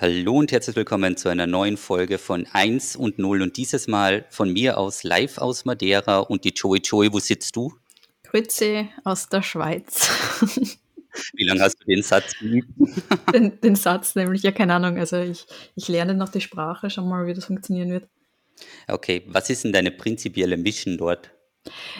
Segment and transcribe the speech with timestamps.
[0.00, 4.26] Hallo und herzlich willkommen zu einer neuen Folge von 1 und 0 und dieses Mal
[4.30, 7.74] von mir aus live aus Madeira und die Joey Joey, wo sitzt du?
[8.22, 10.08] Grüezi aus der Schweiz.
[11.32, 12.68] Wie lange hast du den Satz geübt?
[13.34, 17.02] Den, den, Satz nämlich, ja keine Ahnung, also ich, ich lerne noch die Sprache, schau
[17.02, 18.08] mal, wie das funktionieren wird.
[18.86, 21.32] Okay, was ist denn deine prinzipielle Mission dort?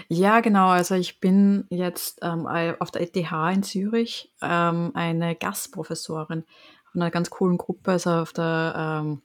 [0.09, 0.69] Ja, genau.
[0.69, 2.47] Also ich bin jetzt ähm,
[2.79, 6.45] auf der ETH in Zürich ähm, eine Gastprofessorin
[6.93, 9.23] von einer ganz coolen Gruppe, also auf der ähm,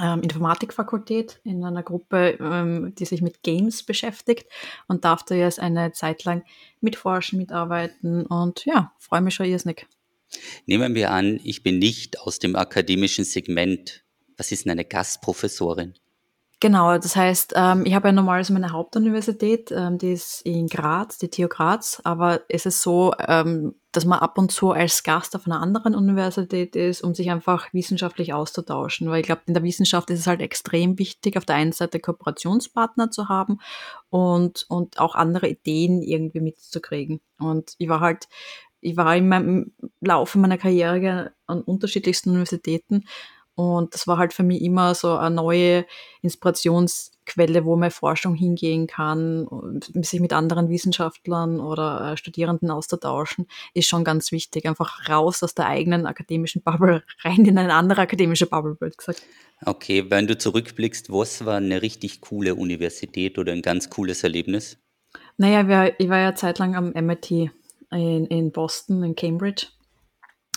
[0.00, 4.46] ähm, Informatikfakultät in einer Gruppe, ähm, die sich mit Games beschäftigt
[4.88, 6.44] und darf da jetzt eine Zeit lang
[6.80, 9.86] mitforschen, mitarbeiten und ja, freue mich schon irrsinnig.
[10.66, 14.02] Nehmen wir an, ich bin nicht aus dem akademischen Segment.
[14.38, 15.94] Was ist denn eine Gastprofessorin?
[16.62, 21.18] Genau, das heißt, ähm, ich habe ja normalerweise meine Hauptuniversität, ähm, die ist in Graz,
[21.18, 25.34] die TU Graz, aber es ist so, ähm, dass man ab und zu als Gast
[25.34, 29.10] auf einer anderen Universität ist, um sich einfach wissenschaftlich auszutauschen.
[29.10, 31.98] Weil ich glaube, in der Wissenschaft ist es halt extrem wichtig, auf der einen Seite
[31.98, 33.58] Kooperationspartner zu haben
[34.08, 37.20] und, und auch andere Ideen irgendwie mitzukriegen.
[37.40, 38.28] Und ich war halt
[38.84, 43.04] ich war in meinem Laufe meiner Karriere an unterschiedlichsten Universitäten
[43.54, 45.84] und das war halt für mich immer so eine neue
[46.22, 49.46] Inspirationsquelle, wo meine Forschung hingehen kann,
[49.94, 54.66] sich mit anderen Wissenschaftlern oder äh, Studierenden auszutauschen, ist schon ganz wichtig.
[54.66, 59.22] Einfach raus aus der eigenen akademischen Bubble, rein in eine andere akademische Bubble, wird gesagt.
[59.64, 64.78] Okay, wenn du zurückblickst, was war eine richtig coole Universität oder ein ganz cooles Erlebnis?
[65.36, 69.66] Naja, ich war ja zeitlang am MIT in, in Boston, in Cambridge.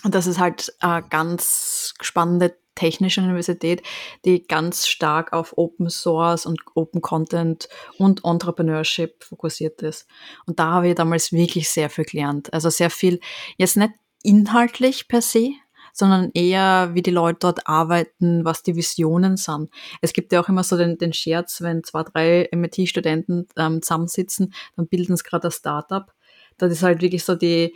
[0.04, 3.82] Und das ist halt eine ganz spannende technische Universität,
[4.26, 7.68] die ganz stark auf Open Source und Open Content
[7.98, 10.08] und Entrepreneurship fokussiert ist.
[10.46, 12.54] Und da habe ich damals wirklich sehr viel gelernt.
[12.54, 13.20] Also sehr viel,
[13.58, 15.52] jetzt nicht inhaltlich per se,
[15.96, 19.70] sondern eher, wie die Leute dort arbeiten, was die Visionen sind.
[20.02, 24.54] Es gibt ja auch immer so den, den Scherz, wenn zwei, drei MIT-Studenten ähm, zusammensitzen,
[24.76, 26.12] dann bilden sie gerade ein Startup.
[26.58, 27.74] Das ist halt wirklich so die,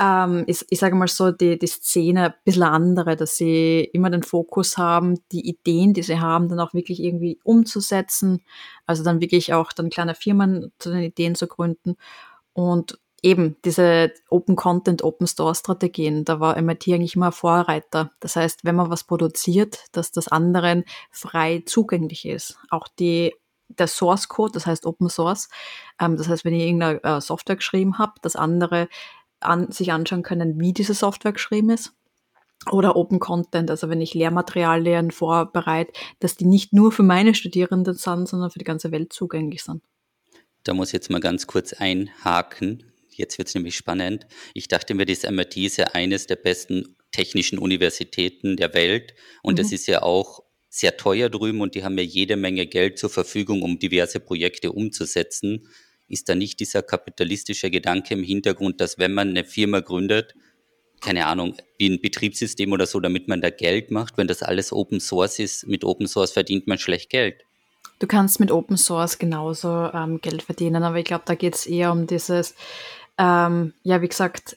[0.00, 4.10] ähm, ich, ich sage mal so, die, die Szene ein bisschen andere, dass sie immer
[4.10, 8.42] den Fokus haben, die Ideen, die sie haben, dann auch wirklich irgendwie umzusetzen.
[8.86, 11.96] Also dann wirklich auch dann kleine Firmen zu den Ideen zu gründen.
[12.52, 18.10] Und eben diese Open Content, Open Store Strategien, da war MIT eigentlich immer Vorreiter.
[18.20, 22.58] Das heißt, wenn man was produziert, dass das anderen frei zugänglich ist.
[22.70, 23.34] Auch die
[23.78, 25.48] der Source Code, das heißt Open Source.
[25.98, 28.88] Ähm, das heißt, wenn ich irgendeine äh, Software geschrieben habe, dass andere
[29.44, 31.92] an, sich anschauen können, wie diese Software geschrieben ist.
[32.70, 37.94] Oder Open Content, also wenn ich Lehrmaterialien vorbereite, dass die nicht nur für meine Studierenden
[37.94, 39.82] sind, sondern für die ganze Welt zugänglich sind.
[40.62, 42.84] Da muss ich jetzt mal ganz kurz einhaken.
[43.08, 44.26] Jetzt wird es nämlich spannend.
[44.54, 49.54] Ich dachte mir, das MIT ist ja eines der besten technischen Universitäten der Welt und
[49.54, 49.56] mhm.
[49.56, 53.10] das ist ja auch sehr teuer drüben und die haben ja jede Menge Geld zur
[53.10, 55.68] Verfügung, um diverse Projekte umzusetzen
[56.12, 60.34] ist da nicht dieser kapitalistische Gedanke im Hintergrund, dass wenn man eine Firma gründet,
[61.00, 64.72] keine Ahnung, wie ein Betriebssystem oder so, damit man da Geld macht, wenn das alles
[64.72, 67.42] Open Source ist, mit Open Source verdient man schlecht Geld.
[67.98, 71.66] Du kannst mit Open Source genauso ähm, Geld verdienen, aber ich glaube, da geht es
[71.66, 72.54] eher um dieses,
[73.18, 74.56] ähm, ja, wie gesagt,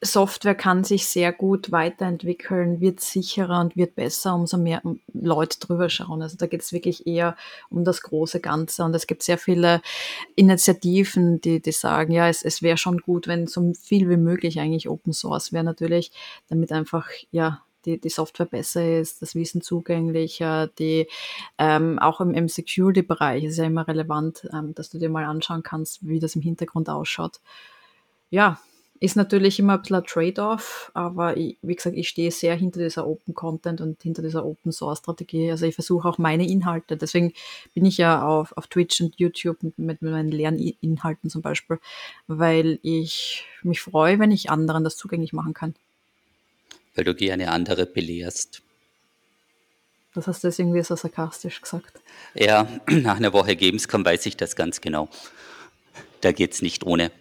[0.00, 4.80] Software kann sich sehr gut weiterentwickeln, wird sicherer und wird besser, umso mehr
[5.12, 6.22] Leute drüber schauen.
[6.22, 7.36] Also da geht es wirklich eher
[7.68, 8.84] um das große Ganze.
[8.84, 9.82] Und es gibt sehr viele
[10.36, 14.60] Initiativen, die, die sagen, ja, es, es wäre schon gut, wenn so viel wie möglich
[14.60, 16.12] eigentlich Open Source wäre natürlich,
[16.48, 21.08] damit einfach, ja, die, die Software besser ist, das Wissen zugänglicher, die
[21.58, 25.62] ähm, auch im, im Security-Bereich ist ja immer relevant, ähm, dass du dir mal anschauen
[25.62, 27.40] kannst, wie das im Hintergrund ausschaut.
[28.30, 28.60] Ja,
[29.00, 32.80] ist natürlich immer ein bisschen ein Trade-off, aber ich, wie gesagt, ich stehe sehr hinter
[32.80, 35.50] dieser Open Content und hinter dieser Open Source Strategie.
[35.50, 37.32] Also ich versuche auch meine Inhalte, deswegen
[37.74, 41.78] bin ich ja auf, auf Twitch und YouTube mit, mit meinen Lerninhalten zum Beispiel,
[42.26, 45.74] weil ich mich freue, wenn ich anderen das zugänglich machen kann.
[46.94, 48.62] Weil du gerne andere belehrst.
[50.14, 52.00] Das hast du jetzt irgendwie so sarkastisch gesagt.
[52.34, 55.08] Ja, nach einer Woche Gamescom weiß ich das ganz genau.
[56.20, 57.12] Da geht es nicht ohne.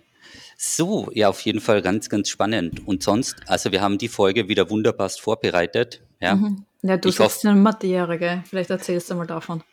[0.59, 2.88] So, ja, auf jeden Fall ganz, ganz spannend.
[2.88, 6.01] Und sonst, also wir haben die Folge wieder wunderbar vorbereitet.
[6.19, 6.65] Ja, mhm.
[6.81, 8.44] ja du ich sitzt in Madeira, gell?
[8.50, 9.63] Vielleicht erzählst du mal davon.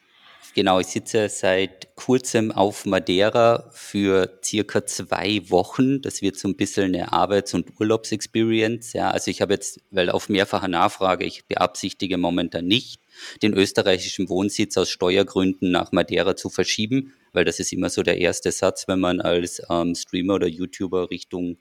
[0.55, 6.03] Genau, ich sitze seit kurzem auf Madeira für circa zwei Wochen.
[6.03, 8.93] Das wird so ein bisschen eine Arbeits- und Urlaubsexperience.
[8.93, 13.01] Ja, also ich habe jetzt, weil auf mehrfache Nachfrage, ich beabsichtige momentan nicht,
[13.43, 18.19] den österreichischen Wohnsitz aus Steuergründen nach Madeira zu verschieben weil das ist immer so der
[18.19, 21.59] erste Satz, wenn man als ähm, Streamer oder YouTuber Richtung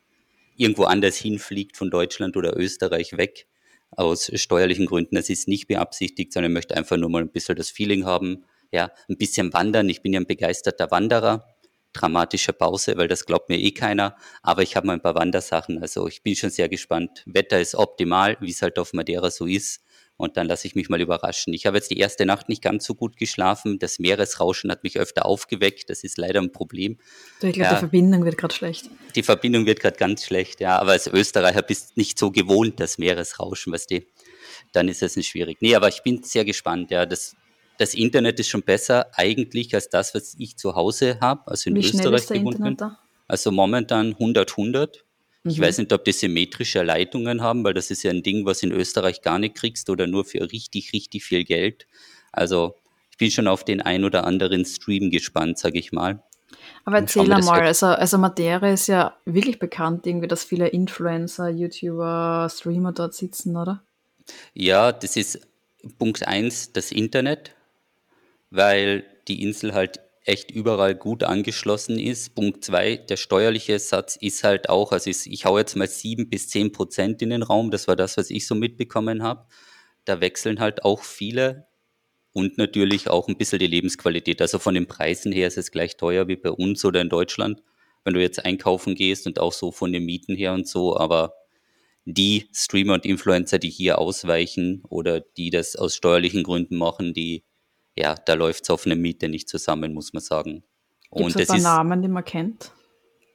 [0.55, 3.47] irgendwo anders hinfliegt, von Deutschland oder Österreich weg.
[3.95, 5.15] aus steuerlichen Gründen.
[5.15, 8.43] Das ist nicht beabsichtigt, sondern ich möchte einfach nur mal ein bisschen das Feeling haben,
[8.71, 9.87] ja, ein bisschen wandern.
[9.89, 11.45] Ich bin ja ein begeisterter Wanderer.
[11.93, 14.15] Dramatische Pause, weil das glaubt mir eh keiner.
[14.41, 15.79] Aber ich habe mal ein paar Wandersachen.
[15.79, 17.21] Also ich bin schon sehr gespannt.
[17.27, 19.82] Wetter ist optimal, wie es halt auf Madeira so ist.
[20.15, 21.53] Und dann lasse ich mich mal überraschen.
[21.53, 23.79] Ich habe jetzt die erste Nacht nicht ganz so gut geschlafen.
[23.79, 25.89] Das Meeresrauschen hat mich öfter aufgeweckt.
[25.89, 26.97] Das ist leider ein Problem.
[27.41, 28.89] Du, ich glaube, ja, die Verbindung wird gerade schlecht.
[29.15, 30.79] Die Verbindung wird gerade ganz schlecht, ja.
[30.79, 34.01] Aber als Österreicher bist du nicht so gewohnt, das Meeresrauschen, weißt du.
[34.71, 35.57] Dann ist es nicht schwierig.
[35.61, 37.07] Nee, aber ich bin sehr gespannt, ja.
[37.07, 37.35] Das,
[37.79, 41.75] das Internet ist schon besser eigentlich als das, was ich zu Hause habe, also in
[41.75, 42.77] Wie Österreich gewohnt bin.
[43.27, 45.05] Also momentan 100, 100.
[45.43, 45.63] Ich mhm.
[45.63, 48.71] weiß nicht, ob die symmetrische Leitungen haben, weil das ist ja ein Ding, was in
[48.71, 51.87] Österreich gar nicht kriegst oder nur für richtig, richtig viel Geld.
[52.31, 52.75] Also
[53.11, 56.23] ich bin schon auf den ein oder anderen Stream gespannt, sage ich mal.
[56.85, 62.49] Aber erzähl mal, also, also Madeira ist ja wirklich bekannt, irgendwie, dass viele Influencer, YouTuber,
[62.51, 63.83] Streamer dort sitzen, oder?
[64.53, 65.47] Ja, das ist
[65.97, 67.51] Punkt eins, das Internet,
[68.49, 72.35] weil die Insel halt echt überall gut angeschlossen ist.
[72.35, 76.29] Punkt zwei, der steuerliche Satz ist halt auch, also ich, ich hau jetzt mal sieben
[76.29, 79.45] bis zehn Prozent in den Raum, das war das, was ich so mitbekommen habe.
[80.05, 81.67] Da wechseln halt auch viele
[82.33, 84.41] und natürlich auch ein bisschen die Lebensqualität.
[84.41, 87.61] Also von den Preisen her ist es gleich teuer wie bei uns oder in Deutschland,
[88.03, 91.33] wenn du jetzt einkaufen gehst und auch so von den Mieten her und so, aber
[92.05, 97.43] die Streamer und Influencer, die hier ausweichen oder die das aus steuerlichen Gründen machen, die
[97.95, 100.63] ja, da läuft es auf eine Miete nicht zusammen, muss man sagen.
[101.11, 102.71] Gibt es Namen, die man kennt?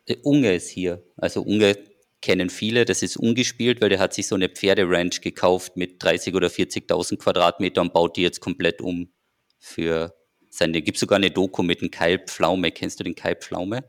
[0.06, 1.02] Äh, Unge ist hier.
[1.16, 1.76] Also Unge
[2.20, 6.34] kennen viele, das ist ungespielt, weil der hat sich so eine Pferderanch gekauft mit 30
[6.34, 9.12] oder 40.000 Quadratmeter und baut die jetzt komplett um
[9.60, 10.14] für
[10.50, 12.72] seine, gibt sogar eine Doku mit dem Kai Pflaume.
[12.72, 13.84] Kennst du den Kai Pflaume?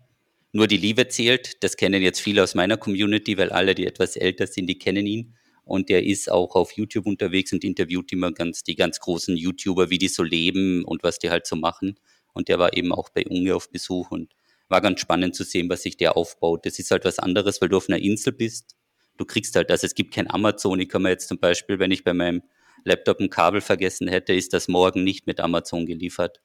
[0.51, 4.16] Nur die Liebe zählt, das kennen jetzt viele aus meiner Community, weil alle, die etwas
[4.16, 5.36] älter sind, die kennen ihn
[5.69, 9.89] und der ist auch auf YouTube unterwegs und interviewt immer ganz die ganz großen YouTuber,
[9.89, 12.00] wie die so leben und was die halt so machen.
[12.33, 14.33] Und der war eben auch bei Unge auf Besuch und
[14.68, 16.66] war ganz spannend zu sehen, was sich der aufbaut.
[16.66, 18.75] Das ist halt was anderes, weil du auf einer Insel bist.
[19.18, 20.80] Du kriegst halt, also es gibt kein Amazon.
[20.80, 22.44] Ich kann mir jetzt zum Beispiel, wenn ich bei meinem
[22.83, 26.42] Laptop ein Kabel vergessen hätte, ist das morgen nicht mit Amazon geliefert.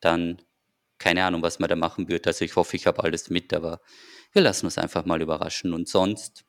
[0.00, 0.40] Dann
[0.98, 2.26] keine Ahnung, was man da machen wird.
[2.26, 3.80] Also ich hoffe, ich habe alles mit, aber
[4.32, 5.72] wir lassen uns einfach mal überraschen.
[5.72, 6.44] Und sonst,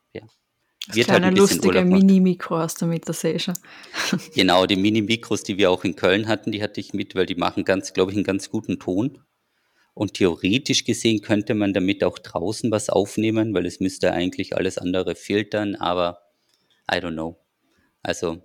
[0.88, 3.56] das wird halt ein lustige Mini-Mikro hast du mit, das sehe ich schon.
[4.34, 7.36] Genau, die Mini-Mikros, die wir auch in Köln hatten, die hatte ich mit, weil die
[7.36, 9.20] machen ganz, glaube ich, einen ganz guten Ton.
[9.94, 14.78] Und theoretisch gesehen könnte man damit auch draußen was aufnehmen, weil es müsste eigentlich alles
[14.78, 16.22] andere filtern, aber
[16.92, 17.38] I don't know.
[18.02, 18.42] Also,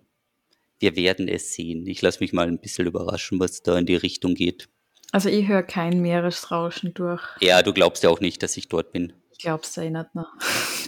[0.79, 1.87] wir werden es sehen.
[1.87, 4.69] Ich lasse mich mal ein bisschen überraschen, was da in die Richtung geht.
[5.13, 7.23] Also ich höre kein Meeresrauschen durch.
[7.41, 9.13] Ja, du glaubst ja auch nicht, dass ich dort bin.
[9.37, 10.27] Ich glaube es eh nicht mehr.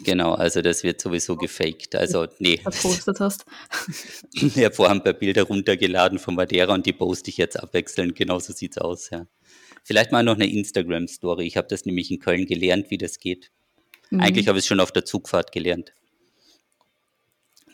[0.05, 1.95] Genau, also das wird sowieso gefaked.
[1.95, 2.57] Also, nee.
[2.57, 3.45] Verpostet hast.
[4.33, 8.15] Ich habe vorhin ein paar Bilder runtergeladen von Madeira und die poste ich jetzt abwechselnd.
[8.15, 9.27] Genau so sieht es aus, ja.
[9.85, 11.47] Vielleicht mal noch eine Instagram-Story.
[11.47, 13.51] Ich habe das nämlich in Köln gelernt, wie das geht.
[14.09, 14.21] Mhm.
[14.21, 15.93] Eigentlich habe ich es schon auf der Zugfahrt gelernt.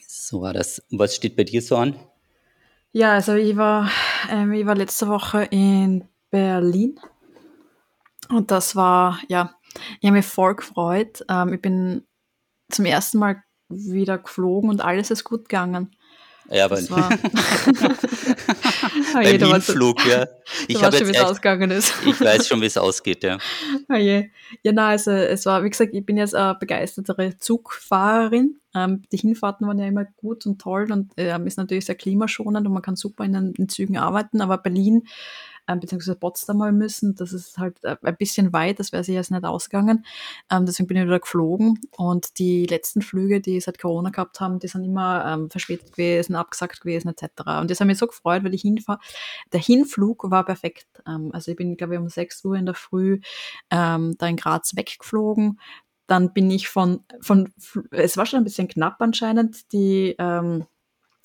[0.09, 0.82] So war das.
[0.91, 1.94] Was steht bei dir so an?
[2.91, 3.91] Ja, also ich war,
[4.29, 6.99] ähm, ich war letzte Woche in Berlin
[8.29, 9.55] und das war, ja,
[10.00, 11.25] ich habe mich voll gefreut.
[11.29, 12.06] Ähm, ich bin
[12.71, 15.94] zum ersten Mal wieder geflogen und alles ist gut gegangen.
[16.50, 17.09] Ja, aber war
[19.15, 20.27] oh beim Hinflug, ja.
[20.69, 21.94] Ich weiß schon, wie es ausgegangen ist.
[22.05, 23.39] ich weiß schon, wie es ausgeht, ja.
[23.89, 24.29] Oh je.
[24.63, 28.60] Ja, nein, also es war, wie gesagt, ich bin jetzt eine begeistertere Zugfahrerin.
[28.75, 32.67] Ähm, die Hinfahrten waren ja immer gut und toll und ähm, ist natürlich sehr klimaschonend
[32.67, 35.06] und man kann super in den, in Zügen arbeiten, aber Berlin
[35.69, 37.15] ähm, beziehungsweise Potsdam mal müssen.
[37.15, 40.05] Das ist halt äh, ein bisschen weit, das wäre sich jetzt nicht ausgegangen.
[40.51, 44.59] Ähm, deswegen bin ich wieder geflogen und die letzten Flüge, die seit Corona gehabt haben,
[44.59, 47.61] die sind immer ähm, verspätet gewesen, abgesagt gewesen etc.
[47.61, 48.99] Und das hat mich so gefreut, weil ich hinfahre.
[49.53, 50.87] Der Hinflug war perfekt.
[51.06, 53.21] Ähm, also ich bin, glaube ich, um 6 Uhr in der Früh
[53.71, 55.59] ähm, da in Graz weggeflogen
[56.06, 57.51] dann bin ich von, von,
[57.91, 60.67] es war schon ein bisschen knapp anscheinend, die, ähm,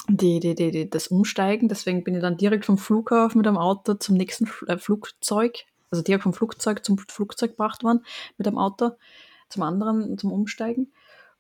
[0.09, 1.69] die, die, die, die, das Umsteigen.
[1.69, 6.03] Deswegen bin ich dann direkt vom Flughafen mit dem Auto zum nächsten äh, Flugzeug, also
[6.03, 8.03] direkt vom Flugzeug zum Flugzeug gebracht worden
[8.37, 8.91] mit dem Auto
[9.49, 10.91] zum anderen, zum Umsteigen.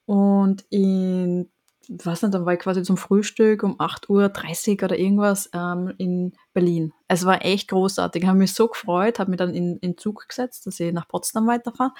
[0.05, 1.49] Und in,
[1.87, 6.33] weiß nicht, dann war ich quasi zum Frühstück um 8.30 Uhr oder irgendwas ähm, in
[6.53, 6.93] Berlin.
[7.07, 8.23] Es war echt großartig.
[8.23, 11.07] Ich habe mich so gefreut, habe mich dann in, in Zug gesetzt, dass ich nach
[11.07, 11.93] Potsdam weiterfahre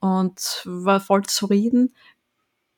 [0.00, 1.94] und war voll zufrieden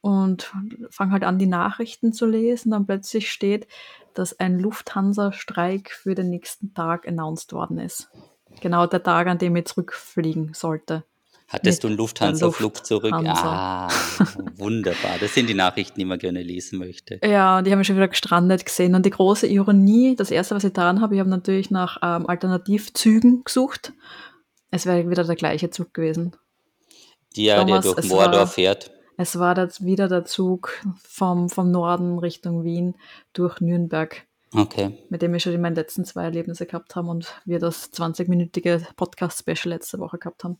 [0.00, 0.52] und
[0.90, 2.70] fange halt an, die Nachrichten zu lesen.
[2.70, 3.66] Dann plötzlich steht,
[4.14, 8.08] dass ein Lufthansa-Streik für den nächsten Tag announced worden ist.
[8.60, 11.04] Genau der Tag, an dem ich zurückfliegen sollte.
[11.48, 13.12] Hattest du einen Lufthansa-Flug zurück?
[13.12, 13.88] Ah,
[14.56, 15.18] wunderbar.
[15.18, 17.18] Das sind die Nachrichten, die man gerne lesen möchte.
[17.24, 18.94] Ja, die haben mich schon wieder gestrandet gesehen.
[18.94, 22.28] Und die große Ironie, das erste, was ich daran habe, ich habe natürlich nach ähm,
[22.28, 23.92] Alternativzügen gesucht.
[24.70, 26.36] Es wäre wieder der gleiche Zug gewesen.
[27.36, 28.92] Der, Thomas, der durch Mordor fährt.
[29.20, 32.94] Es war das wieder der Zug vom, vom Norden Richtung Wien
[33.34, 34.26] durch Nürnberg.
[34.54, 34.96] Okay.
[35.10, 39.74] Mit dem wir schon meine letzten zwei Erlebnisse gehabt haben und wir das 20-minütige Podcast-Special
[39.74, 40.56] letzte Woche gehabt haben.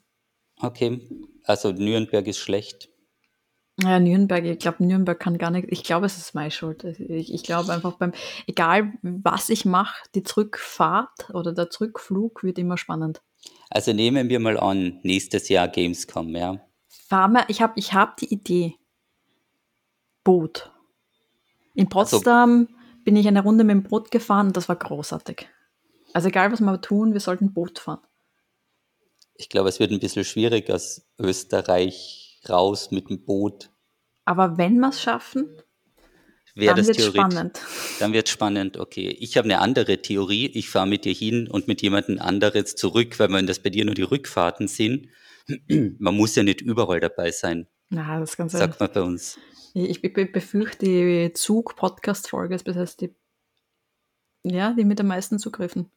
[0.60, 1.00] Okay,
[1.44, 2.90] also Nürnberg ist schlecht.
[3.82, 6.84] Ja, Nürnberg, ich glaube, Nürnberg kann gar nicht, ich glaube, es ist meine Schuld.
[6.84, 8.12] Ich, ich glaube einfach beim,
[8.46, 13.22] egal was ich mache, die Zurückfahrt oder der Zurückflug wird immer spannend.
[13.70, 16.60] Also nehmen wir mal an, nächstes Jahr Gamescom, ja.
[17.10, 18.76] Fahr ich habe ich hab die Idee.
[20.24, 20.72] Boot.
[21.74, 25.46] In Potsdam also, bin ich eine Runde mit dem Boot gefahren und das war großartig.
[26.14, 28.00] Also egal, was wir tun, wir sollten Boot fahren
[29.40, 33.70] ich glaube, es wird ein bisschen schwierig aus Österreich raus mit dem Boot.
[34.26, 35.48] Aber wenn wir es schaffen,
[36.54, 37.60] dann wird es spannend.
[38.00, 39.08] Dann wird es spannend, okay.
[39.18, 40.46] Ich habe eine andere Theorie.
[40.46, 43.84] Ich fahre mit dir hin und mit jemandem anderes zurück, weil wenn das bei dir
[43.84, 45.08] nur die Rückfahrten sind,
[45.98, 47.66] man muss ja nicht überall dabei sein.
[47.88, 48.48] Na, das sein.
[48.48, 49.38] Sagt man bei uns.
[49.74, 53.14] Ich, ich befürchte, die Zug-Podcast-Folge ist bis jetzt die,
[54.42, 55.90] ja, die mit den meisten Zugriffen.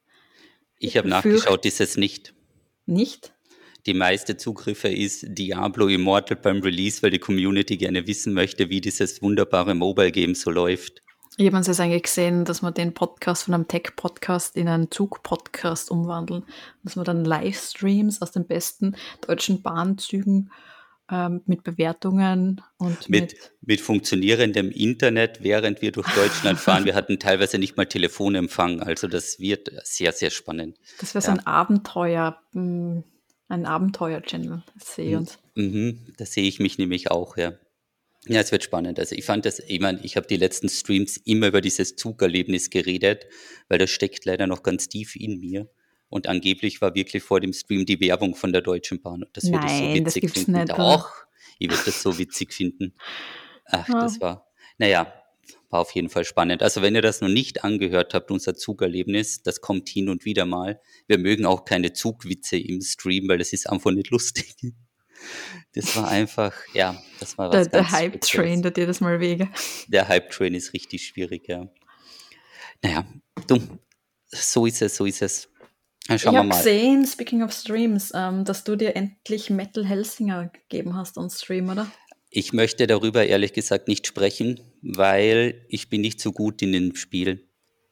[0.77, 2.33] Ich, ich habe nachgeschaut, ist es nicht.
[2.85, 3.33] Nicht?
[3.85, 8.81] Die meiste Zugriffe ist Diablo Immortal beim Release, weil die Community gerne wissen möchte, wie
[8.81, 11.02] dieses wunderbare Mobile-Game so läuft.
[11.37, 14.91] Ich habe uns jetzt eigentlich gesehen, dass wir den Podcast von einem Tech-Podcast in einen
[14.91, 16.43] Zug-Podcast umwandeln.
[16.83, 20.51] Dass wir dann Livestreams aus den besten deutschen Bahnzügen
[21.09, 26.85] ähm, mit Bewertungen und mit, mit, mit funktionierendem Internet, während wir durch Deutschland fahren.
[26.85, 30.77] wir hatten teilweise nicht mal Telefonempfang, also das wird sehr, sehr spannend.
[30.99, 33.03] Das wäre so ein Abenteuer, hm,
[33.49, 35.39] ein Abenteuer-Channel, das sehe ich uns.
[35.55, 37.53] Mhm, das sehe ich mich nämlich auch, ja.
[38.27, 38.99] Ja, es wird spannend.
[38.99, 42.69] Also ich fand das, ich meine, ich habe die letzten Streams immer über dieses Zugerlebnis
[42.69, 43.25] geredet,
[43.67, 45.69] weil das steckt leider noch ganz tief in mir.
[46.09, 49.25] Und angeblich war wirklich vor dem Stream die Werbung von der Deutschen Bahn.
[49.33, 50.51] Das würde ich so witzig finden.
[50.51, 51.11] Nicht, Doch,
[51.59, 52.93] ich würde das so witzig finden.
[53.65, 54.01] Ach, ja.
[54.01, 55.11] das war, naja,
[55.69, 56.63] war auf jeden Fall spannend.
[56.63, 60.45] Also wenn ihr das noch nicht angehört habt, unser Zugerlebnis, das kommt hin und wieder
[60.45, 60.79] mal.
[61.07, 64.55] Wir mögen auch keine Zugwitze im Stream, weil das ist einfach nicht lustig.
[65.73, 69.49] Das war einfach, ja, das war was Der, der Hype-Train, der dir das mal wege.
[69.87, 71.67] Der Hype-Train ist richtig schwierig, ja.
[72.81, 73.05] Naja,
[73.47, 73.59] du,
[74.27, 75.49] so ist es, so ist es.
[76.07, 80.49] Dann schauen ich habe gesehen, speaking of Streams, ähm, dass du dir endlich Metal Helsinger
[80.49, 81.89] gegeben hast on Stream, oder?
[82.29, 86.95] Ich möchte darüber ehrlich gesagt nicht sprechen, weil ich bin nicht so gut in dem
[86.95, 87.47] Spiel.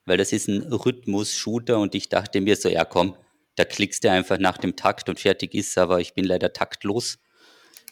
[0.06, 3.16] Weil das ist ein Rhythmus-Shooter und ich dachte mir so, ja komm,
[3.62, 7.20] da klickst du einfach nach dem Takt und fertig ist, aber ich bin leider taktlos.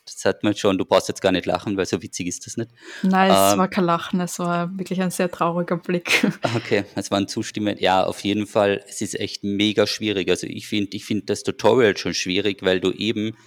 [0.04, 2.58] Das hat man schon, du brauchst jetzt gar nicht lachen, weil so witzig ist das
[2.58, 2.72] nicht.
[3.04, 6.26] Nein, es ähm, war kein Lachen, es war wirklich ein sehr trauriger Blick.
[6.56, 7.78] Okay, es waren Zustimmen.
[7.78, 10.32] Ja, auf jeden Fall, es ist echt mega schwierig.
[10.32, 13.38] Also ich finde ich finde das Tutorial schon schwierig, weil du eben,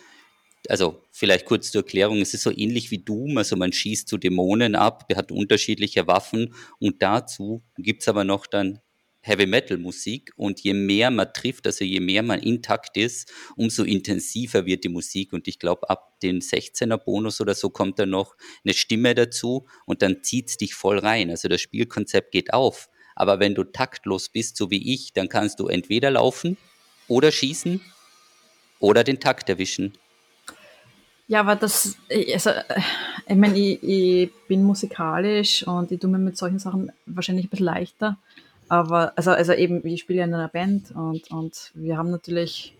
[0.68, 4.16] also vielleicht kurz zur Erklärung, es ist so ähnlich wie Doom, also man schießt zu
[4.16, 8.78] Dämonen ab, der hat unterschiedliche Waffen und dazu gibt es aber noch dann
[9.22, 13.84] Heavy Metal Musik und je mehr man trifft, also je mehr man intakt ist, umso
[13.84, 18.10] intensiver wird die Musik und ich glaube ab den 16er Bonus oder so kommt dann
[18.10, 21.30] noch eine Stimme dazu und dann zieht es dich voll rein.
[21.30, 22.88] Also das Spielkonzept geht auf.
[23.14, 26.56] Aber wenn du taktlos bist, so wie ich, dann kannst du entweder laufen
[27.08, 27.80] oder schießen
[28.80, 29.92] oder den Takt erwischen.
[31.28, 32.50] Ja, aber das, also,
[33.26, 37.48] ich meine, ich, ich bin musikalisch und ich tue mir mit solchen Sachen wahrscheinlich ein
[37.48, 38.18] bisschen leichter.
[38.72, 42.74] Aber, also, also eben, ich spiele ja in einer Band und, und wir haben natürlich,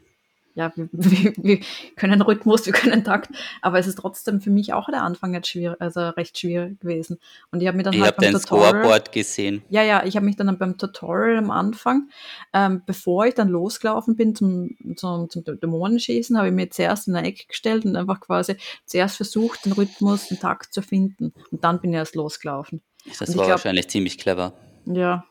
[0.54, 1.60] ja, wir, wir, wir
[1.96, 3.28] können Rhythmus, wir können Takt,
[3.60, 7.18] aber es ist trotzdem für mich auch der Anfang jetzt schwierig, also recht schwierig gewesen.
[7.50, 9.64] Und ich habe mir dann ich halt beim Tutorial, Scoreboard gesehen.
[9.68, 12.08] Ja, ja, ich habe mich dann beim Tutorial am Anfang,
[12.54, 17.16] ähm, bevor ich dann losgelaufen bin zum, zum, zum Dämonenschießen, habe ich mir zuerst in
[17.16, 18.56] eine Ecke gestellt und einfach quasi
[18.86, 21.34] zuerst versucht, den Rhythmus, den Takt zu finden.
[21.50, 22.80] Und dann bin ich erst losgelaufen.
[23.06, 24.54] Das war glaub, wahrscheinlich ziemlich clever.
[24.86, 25.26] Ja,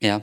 [0.00, 0.22] ja,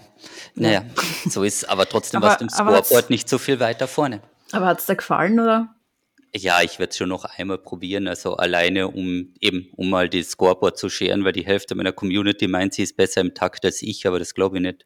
[0.55, 0.85] naja,
[1.29, 4.21] so ist aber trotzdem aber, was dem Scoreboard nicht so viel weiter vorne.
[4.51, 5.75] Aber hat es dir gefallen, oder?
[6.33, 10.29] Ja, ich werde es schon noch einmal probieren, also alleine um eben, um mal das
[10.29, 13.81] Scoreboard zu scheren, weil die Hälfte meiner Community meint, sie ist besser im Takt als
[13.81, 14.85] ich, aber das glaube ich nicht.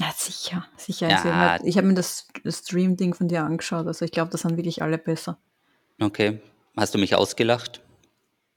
[0.00, 1.08] Ja, sicher, sicher.
[1.08, 1.52] Ja.
[1.52, 4.56] Also ich habe mir das, das Stream-Ding von dir angeschaut, also ich glaube, das sind
[4.56, 5.38] wirklich alle besser.
[6.00, 6.40] Okay.
[6.76, 7.82] Hast du mich ausgelacht?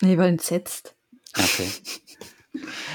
[0.01, 0.95] Ich war entsetzt.
[1.37, 1.69] Okay.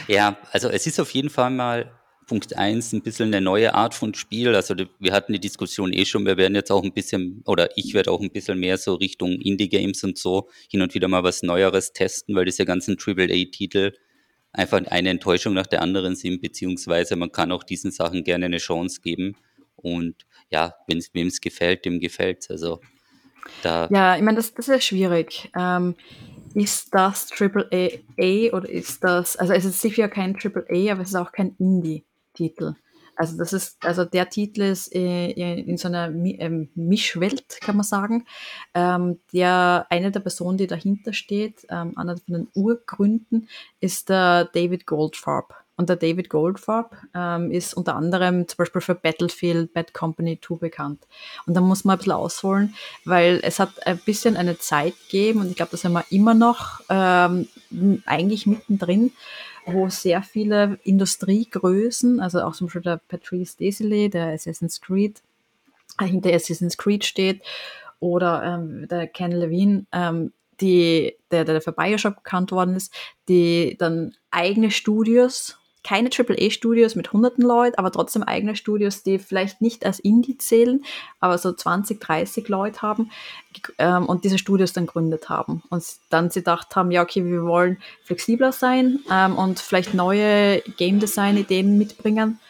[0.06, 1.92] ja, also es ist auf jeden Fall mal
[2.26, 4.54] Punkt 1 ein bisschen eine neue Art von Spiel.
[4.54, 7.95] Also wir hatten die Diskussion eh schon, wir werden jetzt auch ein bisschen, oder ich
[7.95, 11.42] werde auch ein bisschen mehr so Richtung Indie-Games und so hin und wieder mal was
[11.42, 13.92] Neueres testen, weil diese ganzen AAA-Titel
[14.52, 18.59] einfach eine Enttäuschung nach der anderen sind, beziehungsweise man kann auch diesen Sachen gerne eine
[18.59, 19.37] Chance geben.
[19.76, 22.50] Und ja, wem es gefällt, dem gefällt es.
[22.50, 22.80] Also
[23.62, 23.88] da.
[23.92, 25.50] Ja, ich meine, das, das ist ja schwierig.
[25.56, 25.95] Ähm,
[26.54, 31.14] ist das AAA oder ist das, also es ist sicher kein AAA, aber es ist
[31.14, 32.04] auch kein Indie.
[32.37, 32.75] Titel.
[33.16, 37.85] Also das ist, also der Titel ist äh, in so einer ähm, Mischwelt, kann man
[37.85, 38.26] sagen.
[38.75, 43.49] Ähm, der, eine der Personen, die dahinter steht, ähm, einer von den Urgründen,
[43.81, 45.55] ist der David Goldfarb.
[45.78, 50.57] Und der David Goldfarb ähm, ist unter anderem zum Beispiel für Battlefield Bad Company 2
[50.57, 51.07] bekannt.
[51.47, 52.75] Und da muss man ein bisschen ausholen,
[53.05, 56.33] weil es hat ein bisschen eine Zeit gegeben und ich glaube, da sind wir immer
[56.33, 57.49] noch ähm,
[58.07, 59.12] eigentlich mittendrin,
[59.67, 65.23] wo sehr viele Industriegrößen, also auch zum Beispiel der Patrice Desilets, der Assassin's Creed,
[66.01, 67.43] äh, hinter Assassin's Creed steht,
[67.99, 72.95] oder ähm, der Ken Levine, ähm, die, der, der für Bioshock bekannt worden ist,
[73.29, 79.61] die dann eigene Studios keine AAA-Studios mit hunderten Leuten, aber trotzdem eigene Studios, die vielleicht
[79.61, 80.85] nicht als Indie zählen,
[81.21, 83.12] aber so 20, 30 Leute haben
[83.78, 85.62] ähm, und diese Studios dann gründet haben.
[85.71, 90.61] Und dann sie gedacht haben, ja, okay, wir wollen flexibler sein ähm, und vielleicht neue
[90.76, 92.40] Game Design-Ideen mitbringen.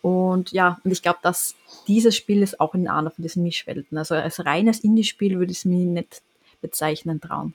[0.00, 1.56] Und ja, und ich glaube, dass
[1.88, 3.98] dieses Spiel ist auch in einer von diesen Mischwelten.
[3.98, 6.22] Also als reines Indie-Spiel würde ich es mir nicht
[6.60, 7.54] bezeichnen trauen.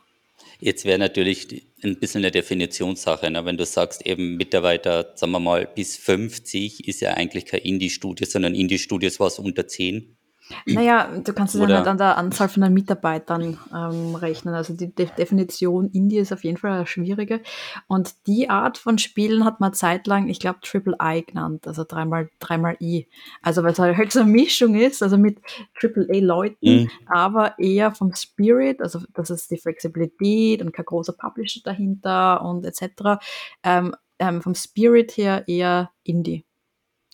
[0.65, 3.29] Jetzt wäre natürlich ein bisschen eine Definitionssache.
[3.29, 3.43] Ne?
[3.43, 8.25] Wenn du sagst, eben Mitarbeiter, sagen wir mal, bis 50 ist ja eigentlich kein Indie-Studio,
[8.25, 10.15] sondern Indie-Studios war es unter 10.
[10.65, 14.53] Naja, du kannst es ja nicht an der Anzahl von den Mitarbeitern ähm, rechnen.
[14.53, 17.41] Also die De Definition Indie ist auf jeden Fall eine schwierige.
[17.87, 22.29] Und die Art von Spielen hat man zeitlang, ich glaube, Triple I genannt, also dreimal,
[22.39, 23.07] dreimal I.
[23.41, 25.39] Also weil es halt so eine Mischung ist, also mit
[25.79, 26.89] Triple A-Leuten, mhm.
[27.07, 32.65] aber eher vom Spirit, also das ist die Flexibilität und kein großer Publisher dahinter und
[32.65, 33.21] etc.
[33.63, 36.45] Ähm, ähm, vom Spirit her eher Indie.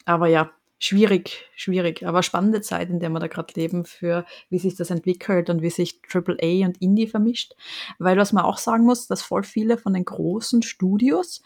[0.06, 4.60] Aber ja, schwierig, schwierig, aber spannende Zeit, in der wir da gerade leben, für wie
[4.60, 7.54] sich das entwickelt und wie sich AAA und Indie vermischt.
[8.00, 11.44] Weil was man auch sagen muss, dass voll viele von den großen Studios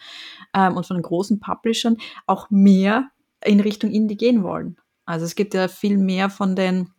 [0.53, 3.10] ähm, und von den großen Publishern auch mehr
[3.43, 4.77] in Richtung Indie gehen wollen.
[5.05, 6.91] Also es gibt ja viel mehr von den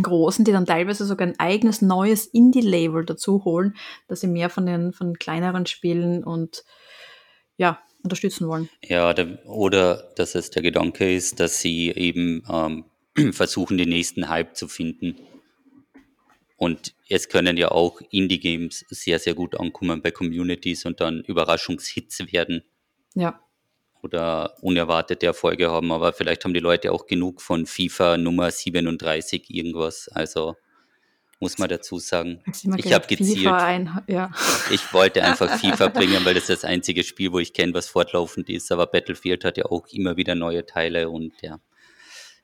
[0.00, 3.76] Großen, die dann teilweise sogar ein eigenes neues Indie-Label dazu holen,
[4.08, 6.64] dass sie mehr von den von kleineren Spielen und
[7.58, 8.68] ja, unterstützen wollen.
[8.84, 12.84] Ja, oder dass es der Gedanke ist, dass sie eben ähm,
[13.32, 15.16] versuchen, den nächsten Hype zu finden.
[16.56, 22.32] Und es können ja auch Indie-Games sehr, sehr gut ankommen bei Communities und dann Überraschungshits
[22.32, 22.62] werden.
[23.14, 23.40] Ja.
[24.02, 29.46] Oder unerwartete Erfolge haben, aber vielleicht haben die Leute auch genug von FIFA Nummer 37
[29.48, 30.08] irgendwas.
[30.08, 30.56] Also
[31.42, 32.40] muss man dazu sagen.
[32.76, 33.48] Ich habe gezielt.
[33.48, 34.30] Ein, ja.
[34.70, 37.88] Ich wollte einfach FIFA bringen, weil das ist das einzige Spiel, wo ich kenne, was
[37.88, 38.70] fortlaufend ist.
[38.70, 41.58] Aber Battlefield hat ja auch immer wieder neue Teile und ja.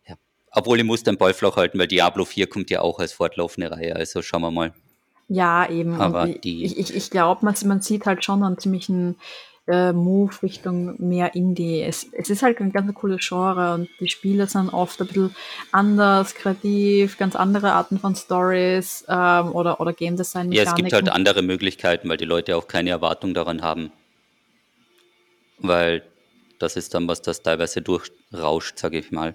[0.08, 0.16] ja.
[0.50, 3.70] Obwohl ich muss den Ball flach halten, weil Diablo 4 kommt ja auch als fortlaufende
[3.70, 3.94] Reihe.
[3.94, 4.74] Also schauen wir mal.
[5.28, 6.00] Ja, eben.
[6.00, 9.16] Aber die ich, ich, ich glaube, man, man sieht halt schon einen ziemlichen
[9.68, 11.82] äh, Move Richtung mehr Indie.
[11.82, 15.36] Es, es ist halt ein ganz cooles Genre und die Spiele sind oft ein bisschen
[15.72, 20.52] anders, kreativ, ganz andere Arten von Stories ähm, oder, oder Game Design.
[20.52, 23.92] Ja, es gibt halt andere Möglichkeiten, weil die Leute auch keine Erwartung daran haben.
[25.58, 26.02] Weil
[26.58, 29.34] das ist dann, was das teilweise durchrauscht, sage ich mal.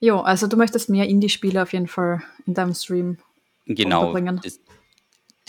[0.00, 3.18] Jo, also du möchtest mehr Indie-Spiele auf jeden Fall in deinem Stream
[3.66, 4.60] Genau, das,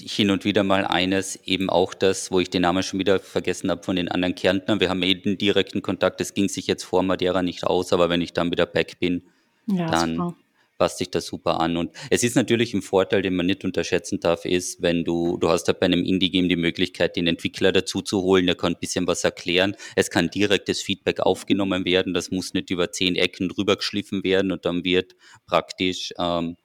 [0.01, 3.69] hin und wieder mal eines, eben auch das, wo ich den Namen schon wieder vergessen
[3.69, 4.79] habe von den anderen Kärntnern.
[4.79, 8.21] Wir haben eben direkten Kontakt, das ging sich jetzt vor Madeira nicht aus, aber wenn
[8.21, 9.23] ich dann wieder back bin,
[9.67, 10.35] ja, dann super.
[10.79, 11.77] passt sich das super an.
[11.77, 15.49] Und es ist natürlich ein Vorteil, den man nicht unterschätzen darf, ist, wenn du, du
[15.49, 18.79] hast halt bei einem Indie-Game die Möglichkeit, den Entwickler dazu zu holen, der kann ein
[18.79, 19.75] bisschen was erklären.
[19.95, 24.51] Es kann direktes Feedback aufgenommen werden, das muss nicht über zehn Ecken drüber geschliffen werden
[24.51, 26.57] und dann wird praktisch ähm,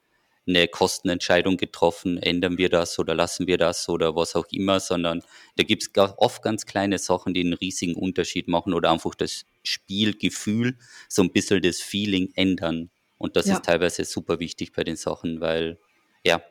[0.49, 5.21] eine Kostenentscheidung getroffen, ändern wir das oder lassen wir das oder was auch immer, sondern
[5.55, 9.45] da gibt es oft ganz kleine Sachen, die einen riesigen Unterschied machen oder einfach das
[9.63, 12.89] Spielgefühl, so ein bisschen das Feeling ändern.
[13.17, 13.55] Und das ja.
[13.55, 15.77] ist teilweise super wichtig bei den Sachen, weil,
[16.23, 16.41] ja,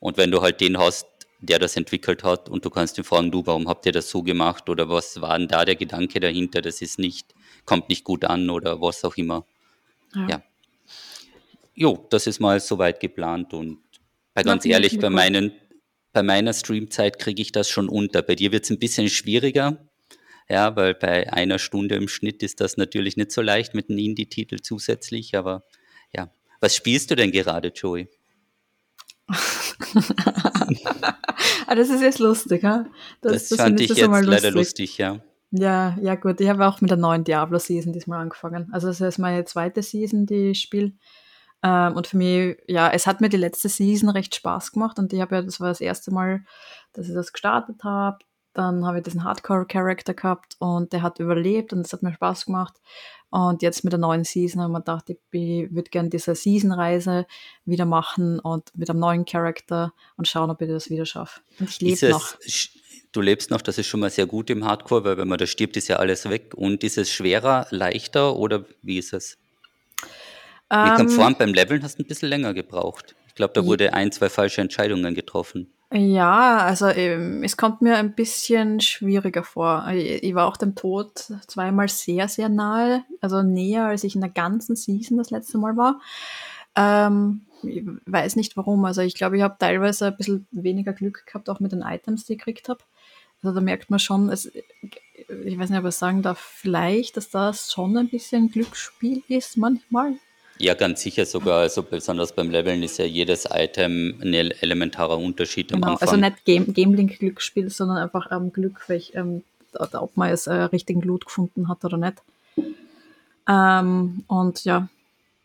[0.00, 1.06] und wenn du halt den hast,
[1.40, 4.22] der das entwickelt hat und du kannst ihn fragen, du, warum habt ihr das so
[4.22, 8.24] gemacht oder was war denn da der Gedanke dahinter, das ist nicht, kommt nicht gut
[8.24, 9.46] an oder was auch immer.
[10.14, 10.28] ja.
[10.28, 10.42] ja
[11.76, 13.78] jo, das ist mal soweit geplant und
[14.34, 15.52] bei ganz Na, ehrlich, bei, meinen,
[16.12, 18.22] bei meiner Streamzeit kriege ich das schon unter.
[18.22, 19.88] Bei dir wird es ein bisschen schwieriger,
[20.48, 23.98] Ja, weil bei einer Stunde im Schnitt ist das natürlich nicht so leicht mit einem
[23.98, 25.64] Indie-Titel zusätzlich, aber
[26.12, 26.30] ja.
[26.60, 28.08] Was spielst du denn gerade, Joey?
[31.66, 32.86] ah, das ist jetzt lustig, ha?
[33.20, 34.26] Das, das, fand ich jetzt lustig.
[34.26, 35.20] leider lustig, ja.
[35.50, 36.40] Ja, ja gut.
[36.40, 38.68] Ich habe auch mit der neuen Diablo-Season diesmal angefangen.
[38.72, 40.92] Also das ist meine zweite Season, die ich spiele.
[41.62, 45.12] Ähm, und für mich, ja, es hat mir die letzte Season recht Spaß gemacht und
[45.12, 46.44] ich habe ja, das war das erste Mal,
[46.92, 48.18] dass ich das gestartet habe.
[48.52, 52.46] Dann habe ich diesen Hardcore-Charakter gehabt und der hat überlebt und es hat mir Spaß
[52.46, 52.74] gemacht.
[53.28, 57.26] Und jetzt mit der neuen Season habe ich mir gedacht, ich würde gerne diese Season-Reise
[57.66, 61.40] wieder machen und mit einem neuen Charakter und schauen, ob ich das wieder schaffe.
[61.60, 62.36] Und ich lebe noch.
[63.12, 65.46] Du lebst noch, das ist schon mal sehr gut im Hardcore, weil wenn man da
[65.46, 66.54] stirbt, ist ja alles weg.
[66.54, 69.38] Und ist es schwerer, leichter oder wie ist es?
[70.70, 73.14] Ähm, Wie konform beim Leveln hast du ein bisschen länger gebraucht.
[73.28, 75.72] Ich glaube, da wurde ein, zwei falsche Entscheidungen getroffen.
[75.92, 79.86] Ja, also ähm, es kommt mir ein bisschen schwieriger vor.
[79.92, 84.20] Ich, ich, war auch dem Tod zweimal sehr, sehr nahe, also näher, als ich in
[84.20, 86.00] der ganzen Season das letzte Mal war.
[86.74, 88.84] Ähm, ich weiß nicht warum.
[88.84, 92.24] Also ich glaube, ich habe teilweise ein bisschen weniger Glück gehabt, auch mit den Items,
[92.24, 92.80] die ich gekriegt habe.
[93.42, 97.30] Also da merkt man schon, es, ich weiß nicht, ob ich sagen darf, vielleicht, dass
[97.30, 100.16] das schon ein bisschen Glücksspiel ist manchmal.
[100.58, 101.60] Ja, ganz sicher sogar.
[101.60, 106.24] Also besonders beim Leveln ist ja jedes Item ein elementarer Unterschied am genau, also Anfang.
[106.24, 109.42] Also nicht Game, Gamelink-Glücksspiel, sondern einfach ähm, Glück, welch, ähm,
[109.74, 112.22] ob man es äh, richtigen Loot gefunden hat oder nicht.
[113.48, 114.88] Ähm, und ja,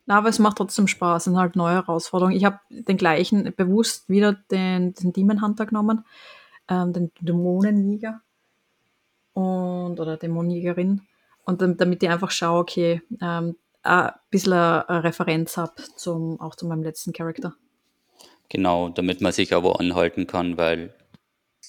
[0.05, 2.35] Na, aber es macht trotzdem Spaß, es sind halt neue Herausforderungen.
[2.35, 6.05] Ich habe den gleichen, bewusst wieder den, den Demon Hunter genommen,
[6.69, 8.21] ähm, den Dämonenjäger
[9.33, 11.01] und oder Dämonenjägerin.
[11.43, 16.65] Und damit ich einfach schaue, okay, ähm, ein bisschen eine Referenz habe zum, auch zu
[16.65, 17.55] meinem letzten Charakter.
[18.49, 20.93] Genau, damit man sich aber anhalten kann, weil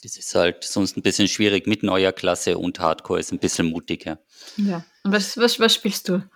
[0.02, 3.66] das ist halt sonst ein bisschen schwierig mit neuer Klasse und Hardcore ist ein bisschen
[3.66, 4.18] mutiger.
[4.56, 4.84] Ja.
[5.04, 6.28] Und was, was, was spielst du?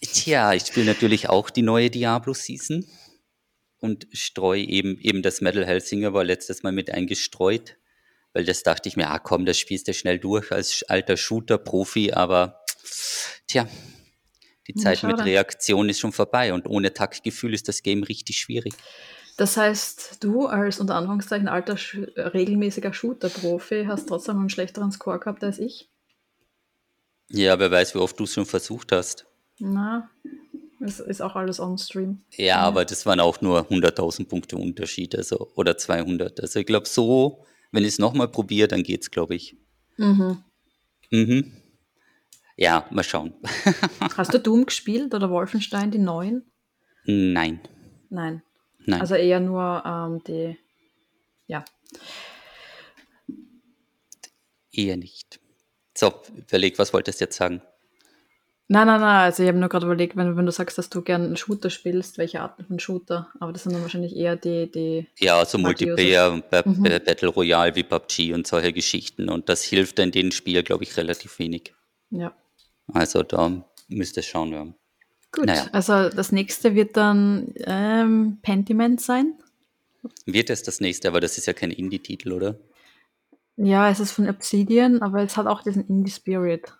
[0.00, 2.86] Tja, ich spiele natürlich auch die neue Diablo Season
[3.80, 7.76] und streue eben, eben das Metal Hellsinger war letztes Mal mit eingestreut,
[8.32, 12.12] weil das dachte ich mir, ah komm, das spielst du schnell durch als alter Shooter-Profi,
[12.12, 12.60] aber
[13.48, 13.68] tja,
[14.68, 18.74] die Zeit mit Reaktion ist schon vorbei und ohne Taktgefühl ist das Game richtig schwierig.
[19.38, 21.76] Das heißt, du als unter Anführungszeichen alter
[22.16, 25.88] regelmäßiger Shooter-Profi hast trotzdem einen schlechteren Score gehabt als ich?
[27.30, 29.26] Ja, wer weiß, wie oft du es schon versucht hast.
[29.58, 30.10] Na,
[30.80, 32.22] es ist auch alles on-stream.
[32.32, 36.40] Ja, ja, aber das waren auch nur 100.000 Punkte Unterschied, also oder 200.
[36.40, 39.56] Also ich glaube, so, wenn ich es nochmal probiere, dann geht es, glaube ich.
[39.98, 40.42] Mhm.
[41.10, 41.52] Mhm.
[42.60, 43.34] Ja, mal schauen.
[44.16, 46.42] Hast du Doom gespielt oder Wolfenstein, die neuen?
[47.04, 47.60] Nein.
[48.10, 48.42] Nein.
[48.84, 49.00] Nein.
[49.00, 50.58] Also eher nur ähm, die,
[51.46, 51.64] ja.
[54.72, 55.38] Eher nicht.
[55.96, 57.62] So, überleg, was wolltest du jetzt sagen?
[58.66, 61.02] Nein, nein, nein, also ich habe nur gerade überlegt, wenn, wenn du sagst, dass du
[61.02, 63.28] gerne einen Shooter spielst, welche Arten von Shooter?
[63.38, 64.68] Aber das sind dann wahrscheinlich eher die.
[64.68, 66.42] die ja, so Multiplayer, mhm.
[66.82, 69.28] Battle Royale wie PUBG und solche Geschichten.
[69.28, 71.72] Und das hilft in den Spielen, glaube ich, relativ wenig.
[72.10, 72.34] Ja.
[72.92, 74.74] Also da müsste es schauen werden.
[75.32, 75.66] Gut, naja.
[75.72, 79.34] also das nächste wird dann ähm, Pentiment sein.
[80.24, 82.56] Wird es das nächste, aber das ist ja kein Indie-Titel, oder?
[83.56, 86.72] Ja, es ist von Obsidian, aber es hat auch diesen Indie-Spirit.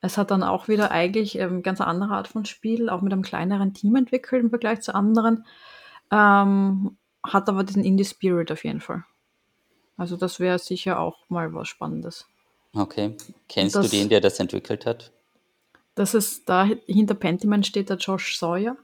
[0.00, 3.22] Es hat dann auch wieder eigentlich ähm, ganz andere Art von Spiel, auch mit einem
[3.22, 5.44] kleineren Team entwickelt im Vergleich zu anderen.
[6.10, 9.04] Ähm, hat aber diesen Indie-Spirit auf jeden Fall.
[9.96, 12.28] Also das wäre sicher auch mal was Spannendes.
[12.74, 13.16] Okay.
[13.48, 15.10] Kennst das, du den, der das entwickelt hat?
[15.94, 18.76] Das ist da hinter Pentiment steht der Josh Sawyer.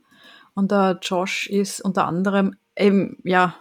[0.55, 3.57] Und der Josh ist unter anderem eben, ja,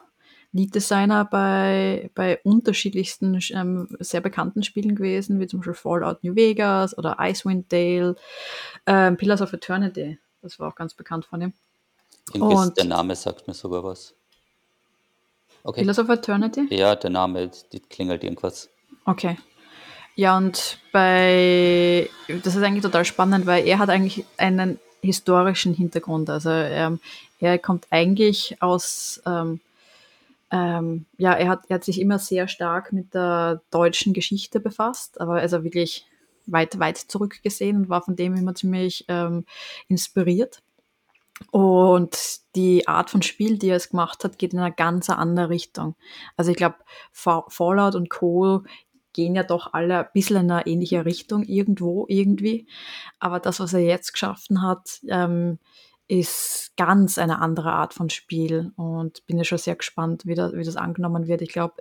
[0.54, 6.96] Lead-Designer bei, bei unterschiedlichsten ähm, sehr bekannten Spielen gewesen, wie zum Beispiel Fallout New Vegas
[6.96, 8.16] oder Icewind Dale,
[8.86, 10.20] ähm, Pillars of Eternity.
[10.44, 11.54] Das war auch ganz bekannt von ihm.
[12.34, 14.14] Und der Name sagt mir sogar was.
[15.64, 15.82] Okay.
[15.82, 16.68] Pillars of Eternity?
[16.70, 18.70] Ja, der Name, die klingelt irgendwas.
[19.06, 19.38] Okay.
[20.16, 26.30] Ja, und bei, das ist eigentlich total spannend, weil er hat eigentlich einen historischen Hintergrund.
[26.30, 27.00] Also ähm,
[27.40, 29.60] er kommt eigentlich aus, ähm,
[30.52, 35.20] ähm, ja, er hat, er hat sich immer sehr stark mit der deutschen Geschichte befasst,
[35.20, 36.06] aber also wirklich
[36.46, 39.46] weit, weit zurückgesehen und war von dem immer ziemlich ähm,
[39.88, 40.62] inspiriert.
[41.52, 45.50] Und die Art von Spiel, die er es gemacht hat, geht in eine ganz andere
[45.50, 45.96] Richtung.
[46.38, 46.76] Also ich glaube,
[47.12, 48.64] Fallout und Co
[49.14, 52.68] gehen ja doch alle ein bisschen in eine ähnliche Richtung irgendwo, irgendwie.
[53.20, 55.60] Aber das, was er jetzt geschaffen hat, ähm,
[56.10, 60.54] ist ganz eine andere Art von Spiel und bin ja schon sehr gespannt, wie, das,
[60.54, 61.42] wie das angenommen wird.
[61.42, 61.76] Ich glaube,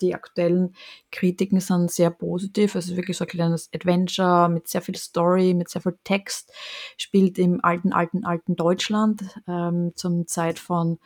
[0.00, 0.74] die aktuellen
[1.12, 2.74] Kritiken sind sehr positiv.
[2.74, 6.52] Es ist wirklich so ein kleines Adventure mit sehr viel Story, mit sehr viel Text,
[6.96, 10.98] spielt im alten, alten, alten Deutschland ähm, zum Zeit von,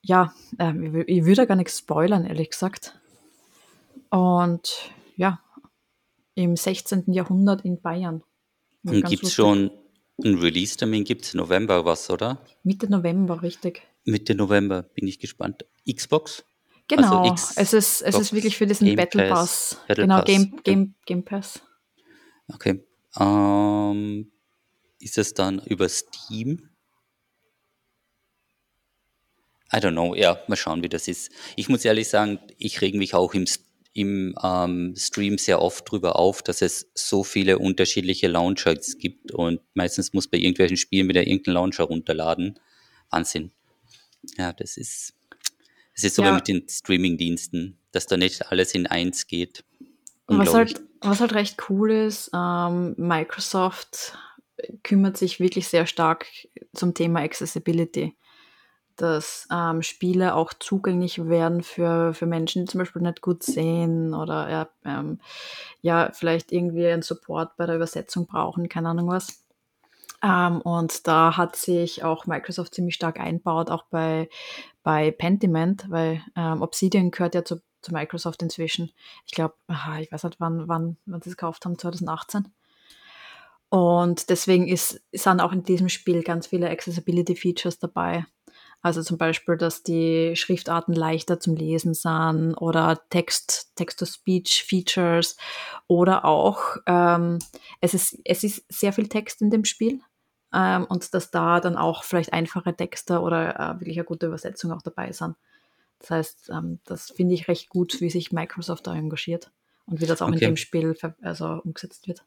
[0.00, 0.72] ja, äh,
[1.06, 2.98] ich würde gar nichts spoilern, ehrlich gesagt.
[4.08, 4.90] Und
[5.20, 5.38] ja,
[6.34, 7.12] im 16.
[7.12, 8.24] Jahrhundert in Bayern.
[8.82, 9.70] Und gibt es schon
[10.24, 12.42] ein Release-Termin gibt es November was, oder?
[12.62, 13.82] Mitte November, richtig.
[14.04, 15.66] Mitte November, bin ich gespannt.
[15.90, 16.44] Xbox?
[16.88, 19.76] Genau, also Xbox, es, ist, es ist wirklich für diesen Game Battle Pass.
[19.76, 19.84] Pass.
[19.88, 20.24] Battle genau, Pass.
[20.24, 21.60] Game, Game, Game Pass.
[22.48, 22.82] Okay.
[23.18, 24.32] Ähm,
[24.98, 26.70] ist es dann über Steam?
[29.72, 31.30] I don't know, ja, mal schauen, wie das ist.
[31.56, 35.90] Ich muss ehrlich sagen, ich reg mich auch im Steam im ähm, Stream sehr oft
[35.90, 41.08] drüber auf, dass es so viele unterschiedliche Launchers gibt und meistens muss bei irgendwelchen Spielen
[41.08, 42.58] wieder irgendein Launcher runterladen.
[43.10, 43.50] Wahnsinn.
[44.36, 45.14] Ja, das ist,
[45.94, 46.30] es ist so ja.
[46.30, 49.64] wie mit den Streaming-Diensten, dass da nicht alles in eins geht.
[50.26, 54.16] Was halt, was halt recht cool ist, ähm, Microsoft
[54.84, 56.26] kümmert sich wirklich sehr stark
[56.74, 58.14] zum Thema Accessibility
[59.00, 64.14] dass ähm, Spiele auch zugänglich werden für, für Menschen, die zum Beispiel nicht gut sehen
[64.14, 65.20] oder ähm,
[65.80, 69.44] ja vielleicht irgendwie einen Support bei der Übersetzung brauchen, keine Ahnung was.
[70.22, 74.28] Ähm, und da hat sich auch Microsoft ziemlich stark einbaut, auch bei,
[74.82, 78.92] bei Pentiment, weil ähm, Obsidian gehört ja zu, zu Microsoft inzwischen.
[79.26, 79.54] Ich glaube,
[80.00, 82.52] ich weiß nicht, wann, wann, wann sie es gekauft haben, 2018.
[83.70, 88.26] Und deswegen ist, sind auch in diesem Spiel ganz viele Accessibility Features dabei.
[88.82, 95.36] Also zum Beispiel, dass die Schriftarten leichter zum Lesen sind oder Text, Text-to-Speech-Features
[95.86, 97.38] oder auch, ähm,
[97.80, 100.00] es, ist, es ist sehr viel Text in dem Spiel
[100.54, 104.72] ähm, und dass da dann auch vielleicht einfache Texte oder äh, wirklich eine gute Übersetzung
[104.72, 105.36] auch dabei sind.
[105.98, 109.50] Das heißt, ähm, das finde ich recht gut, wie sich Microsoft da engagiert
[109.84, 110.36] und wie das auch okay.
[110.36, 112.24] in dem Spiel also umgesetzt wird.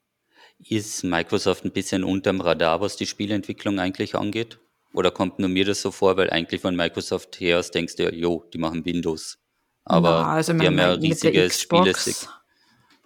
[0.59, 4.59] Ist Microsoft ein bisschen unterm Radar, was die Spielentwicklung eigentlich angeht?
[4.93, 8.13] Oder kommt nur mir das so vor, weil eigentlich von Microsoft her aus denkst du,
[8.13, 9.39] jo, die machen Windows.
[9.85, 11.93] Aber Na, also die haben ja riesige Spiele.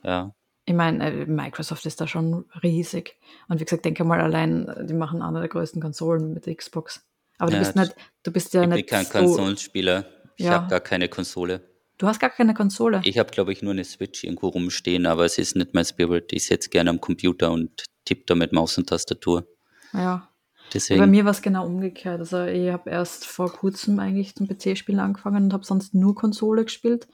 [0.03, 0.33] Ja.
[0.65, 3.15] Ich meine, äh, Microsoft ist da schon riesig.
[3.47, 7.05] Und wie gesagt, denke mal allein, die machen eine der größten Konsolen mit der Xbox.
[7.37, 8.79] Aber ja, du bist nicht, du bist ja ich nicht.
[8.79, 10.05] Ich bin kein Konsolenspieler.
[10.35, 10.51] Ich ja.
[10.51, 11.61] habe gar keine Konsole.
[11.97, 13.01] Du hast gar keine Konsole?
[13.05, 16.31] Ich habe, glaube ich, nur eine Switch irgendwo rumstehen, aber es ist nicht mein Spirit.
[16.33, 19.47] Ich sitze gerne am Computer und tippe da mit Maus und Tastatur.
[19.93, 20.29] Ja,
[20.73, 20.99] Deswegen.
[20.99, 22.19] Bei mir war es genau umgekehrt.
[22.19, 26.65] Also ich habe erst vor kurzem eigentlich zum PC-Spielen angefangen und habe sonst nur Konsole
[26.65, 27.07] gespielt.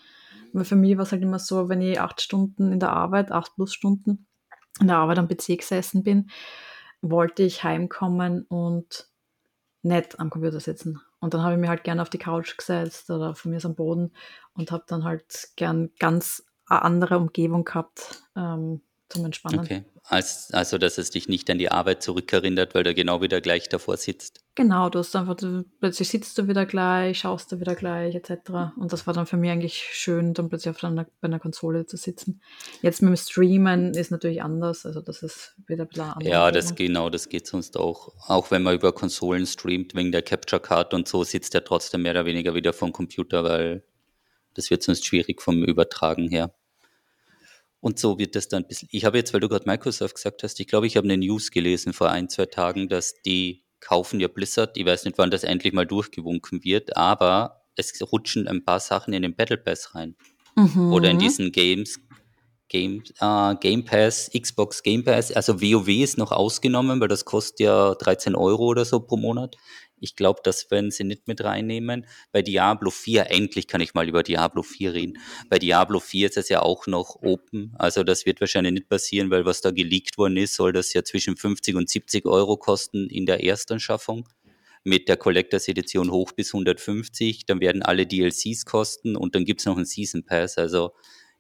[0.54, 3.32] Weil für mich war es halt immer so, wenn ich acht Stunden in der Arbeit,
[3.32, 4.28] acht plus Stunden
[4.80, 6.30] in der Arbeit am PC gesessen bin,
[7.02, 9.08] wollte ich heimkommen und
[9.82, 11.02] nicht am Computer sitzen.
[11.20, 13.66] Und dann habe ich mir halt gerne auf die Couch gesetzt oder von mir ist
[13.66, 14.12] am Boden
[14.54, 19.60] und habe dann halt gern ganz eine andere Umgebung gehabt ähm, zum Entspannen.
[19.60, 19.86] Okay.
[20.06, 23.70] Als, also, dass es dich nicht an die Arbeit zurückerinnert, weil du genau wieder gleich
[23.70, 24.44] davor sitzt.
[24.54, 28.76] Genau, du hast einfach, du, plötzlich sitzt du wieder gleich, schaust du wieder gleich, etc.
[28.78, 31.86] Und das war dann für mich eigentlich schön, dann plötzlich auf einer, bei einer Konsole
[31.86, 32.42] zu sitzen.
[32.82, 36.28] Jetzt mit dem Streamen ist natürlich anders, also das ist wieder ein bisschen anders.
[36.28, 38.14] Ja, das genau, das geht sonst auch.
[38.28, 42.02] Auch wenn man über Konsolen streamt, wegen der Capture Card und so, sitzt er trotzdem
[42.02, 43.84] mehr oder weniger wieder vom Computer, weil
[44.54, 46.54] das wird sonst schwierig vom Übertragen her.
[47.84, 48.88] Und so wird das dann ein bisschen.
[48.94, 51.52] Ich habe jetzt, weil du gerade Microsoft gesagt hast, ich glaube, ich habe eine News
[51.52, 54.78] gelesen vor ein, zwei Tagen, dass die kaufen ja Blizzard.
[54.78, 59.14] Ich weiß nicht, wann das endlich mal durchgewunken wird, aber es rutschen ein paar Sachen
[59.14, 60.16] in den Battle Pass rein.
[60.56, 60.94] Mhm.
[60.94, 62.00] Oder in diesen Games,
[62.74, 65.32] Game, äh, Game Pass, Xbox Game Pass.
[65.32, 69.56] Also WoW ist noch ausgenommen, weil das kostet ja 13 Euro oder so pro Monat.
[70.00, 72.08] Ich glaube, das werden sie nicht mit reinnehmen.
[72.32, 75.20] Bei Diablo 4, endlich kann ich mal über Diablo 4 reden.
[75.50, 77.76] Bei Diablo 4 ist es ja auch noch open.
[77.78, 81.04] Also das wird wahrscheinlich nicht passieren, weil was da geleakt worden ist, soll das ja
[81.04, 84.28] zwischen 50 und 70 Euro kosten in der Erstanschaffung.
[84.84, 87.46] Mit der Collectors Edition hoch bis 150.
[87.46, 90.58] Dann werden alle DLCs kosten und dann gibt es noch einen Season Pass.
[90.58, 90.92] Also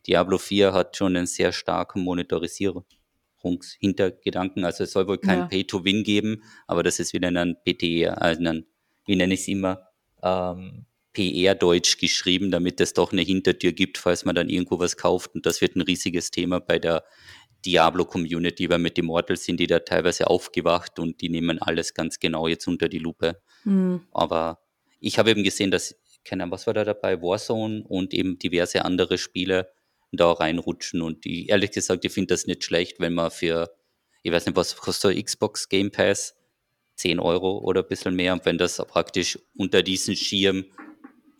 [0.08, 2.84] Diablo 4 hat schon einen sehr starken Monitorisierer.
[3.80, 4.63] Hintergedanken.
[4.63, 5.46] Also es soll wohl kein ja.
[5.48, 8.66] Pay-to-Win geben, aber das ist wieder ein PTR, also ein,
[9.06, 9.89] wie nenne ich es immer,
[10.22, 15.36] ähm, PR-Deutsch geschrieben, damit es doch eine Hintertür gibt, falls man dann irgendwo was kauft.
[15.36, 17.04] Und das wird ein riesiges Thema bei der
[17.66, 22.48] Diablo-Community, weil mit Immortals sind die da teilweise aufgewacht und die nehmen alles ganz genau
[22.48, 23.42] jetzt unter die Lupe.
[23.63, 24.02] Mhm.
[24.12, 24.60] Aber
[25.00, 28.84] ich habe eben gesehen, dass, keine Ahnung, was war da dabei, Warzone und eben diverse
[28.84, 29.70] andere Spiele
[30.17, 31.02] da reinrutschen.
[31.02, 33.76] Und ich, ehrlich gesagt, ich finde das nicht schlecht, wenn man für,
[34.21, 36.36] ich weiß nicht, was kostet Xbox Game Pass?
[36.95, 38.34] 10 Euro oder ein bisschen mehr.
[38.34, 40.65] Und wenn das praktisch unter diesen Schirm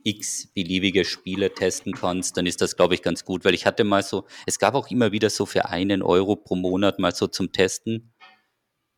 [0.04, 3.46] x beliebige Spiele testen kannst, dann ist das, glaube ich, ganz gut.
[3.46, 6.56] Weil ich hatte mal so, es gab auch immer wieder so für einen Euro pro
[6.56, 8.14] Monat mal so zum Testen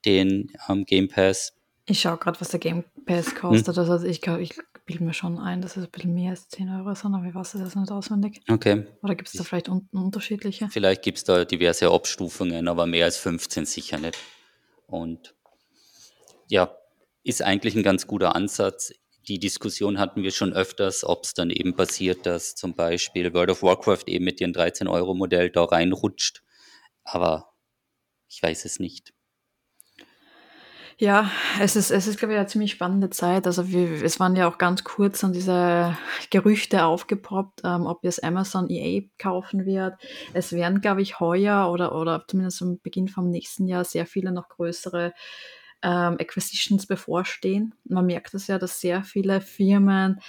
[0.05, 1.53] den ähm, Game Pass.
[1.88, 3.75] Ich schaue gerade, was der Game Pass kostet.
[3.75, 3.91] Hm.
[3.91, 6.69] Also ich glaube, ich bilde mir schon ein, dass es ein bisschen mehr als 10
[6.69, 8.41] Euro sind, aber ich weiß das nicht auswendig.
[8.47, 8.85] Okay.
[9.01, 10.69] Oder gibt es da vielleicht unten unterschiedliche?
[10.69, 14.17] Vielleicht gibt es da diverse Abstufungen, aber mehr als 15 sicher nicht.
[14.87, 15.35] Und
[16.47, 16.77] ja,
[17.23, 18.93] ist eigentlich ein ganz guter Ansatz.
[19.27, 23.49] Die Diskussion hatten wir schon öfters, ob es dann eben passiert, dass zum Beispiel World
[23.49, 26.43] of Warcraft eben mit ihrem 13-Euro-Modell da reinrutscht.
[27.03, 27.51] Aber
[28.29, 29.14] ich weiß es nicht.
[30.97, 31.29] Ja,
[31.60, 33.47] es ist, es ist, glaube ich, eine ziemlich spannende Zeit.
[33.47, 35.97] Also wir, es waren ja auch ganz kurz an diese
[36.29, 39.95] Gerüchte aufgepoppt, ähm, ob jetzt Amazon EA kaufen wird.
[40.34, 44.31] Es werden, glaube ich, heuer oder, oder zumindest am Beginn vom nächsten Jahr sehr viele
[44.31, 45.13] noch größere
[45.81, 47.75] ähm, Acquisitions bevorstehen.
[47.84, 50.21] Man merkt es ja, dass sehr viele Firmen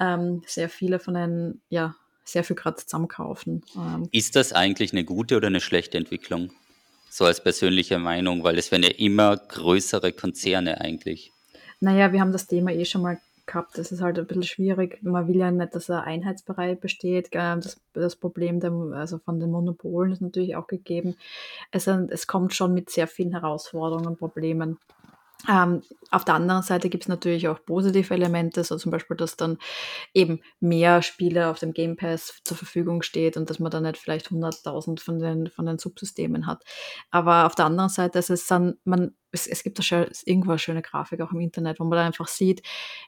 [0.00, 3.62] ähm, sehr viele von den, ja, sehr viel gerade zusammenkaufen.
[3.76, 6.50] Ähm, ist das eigentlich eine gute oder eine schlechte Entwicklung?
[7.16, 11.30] So als persönliche Meinung, weil es werden ja immer größere Konzerne eigentlich.
[11.78, 13.78] Naja, wir haben das Thema eh schon mal gehabt.
[13.78, 14.98] Das ist halt ein bisschen schwierig.
[15.00, 17.28] Man will ja nicht, dass ein Einheitsbereich besteht.
[17.32, 21.14] Das, das Problem der, also von den Monopolen ist natürlich auch gegeben.
[21.70, 24.78] Es, es kommt schon mit sehr vielen Herausforderungen und Problemen.
[25.48, 29.36] Ähm, auf der anderen Seite gibt es natürlich auch positive Elemente, so zum Beispiel, dass
[29.36, 29.58] dann
[30.14, 33.98] eben mehr Spiele auf dem Game Pass zur Verfügung steht und dass man dann nicht
[33.98, 36.64] vielleicht 100.000 von den, von den Subsystemen hat.
[37.10, 40.50] Aber auf der anderen Seite ist es dann, man, es, es gibt da schon irgendwo
[40.50, 42.62] eine schöne Grafik auch im Internet, wo man dann einfach sieht,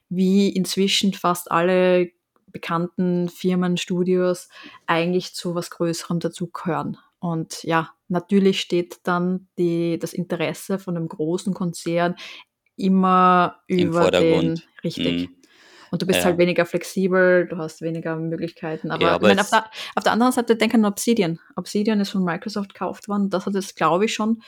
[0.08, 2.10] wie inzwischen fast alle
[2.46, 4.48] bekannten Firmen, Studios
[4.86, 6.96] eigentlich zu was Größerem dazugehören.
[7.18, 12.16] Und ja, natürlich steht dann die, das Interesse von einem großen Konzern
[12.76, 15.28] immer Im über den richtig.
[15.28, 15.36] Mm.
[15.90, 16.24] Und du bist ja.
[16.26, 18.90] halt weniger flexibel, du hast weniger Möglichkeiten.
[18.90, 21.38] Aber, ja, aber ich auf, der, auf der anderen Seite denke an Obsidian.
[21.54, 23.30] Obsidian ist von Microsoft gekauft worden.
[23.30, 24.42] Das hat jetzt, glaube ich, schon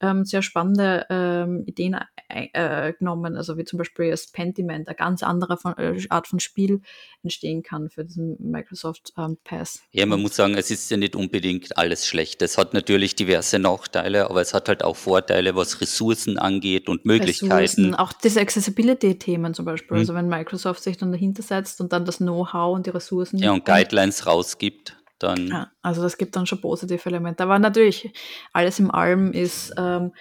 [0.00, 1.96] ähm, sehr spannende ähm, Ideen
[2.28, 6.40] äh, genommen, also wie zum Beispiel das Pentiment, eine ganz andere von, äh, Art von
[6.40, 6.82] Spiel
[7.22, 9.82] entstehen kann für diesen Microsoft ähm, Pass.
[9.92, 12.42] Ja, man muss sagen, es ist ja nicht unbedingt alles schlecht.
[12.42, 17.04] Es hat natürlich diverse Nachteile, aber es hat halt auch Vorteile, was Ressourcen angeht und
[17.04, 17.52] Möglichkeiten.
[17.52, 19.96] Ressourcen, auch diese Accessibility-Themen zum Beispiel.
[19.96, 20.00] Hm.
[20.00, 23.38] Also wenn Microsoft sich dann dahinter setzt und dann das Know-how und die Ressourcen.
[23.38, 25.48] Ja, und Guidelines rausgibt dann.
[25.48, 27.42] Ja, also das gibt dann schon positive Elemente.
[27.42, 28.12] Aber natürlich,
[28.52, 30.12] alles im Allem ist ähm,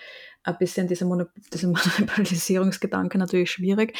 [0.44, 1.06] ein bisschen dieser,
[1.54, 1.68] dieser
[2.00, 3.98] Monopolisierungsgedanke natürlich schwierig.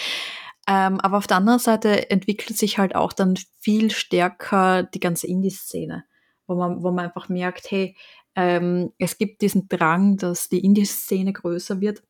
[0.68, 5.28] Ähm, aber auf der anderen Seite entwickelt sich halt auch dann viel stärker die ganze
[5.28, 6.04] Indie-Szene,
[6.46, 7.96] wo man, wo man einfach merkt, hey,
[8.36, 12.04] ähm, es gibt diesen Drang, dass die Indie-Szene größer wird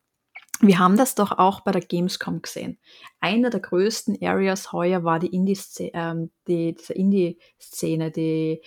[0.59, 2.79] wir haben das doch auch bei der Gamescom gesehen.
[3.19, 8.61] Eine der größten Areas heuer war die Indie-Szene, ähm, die, diese Indie-Szene, die,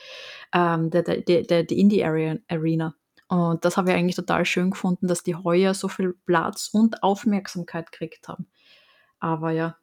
[0.53, 2.94] ähm, der, der, der, die Indie-Arena.
[3.29, 7.03] Und das habe ich eigentlich total schön gefunden, dass die heuer so viel Platz und
[7.03, 8.48] Aufmerksamkeit gekriegt haben.
[9.18, 9.76] Aber ja.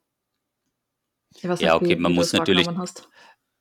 [1.34, 2.68] Ich weiß ja, nicht, okay, wie, man wie muss natürlich.
[2.68, 3.08] Hast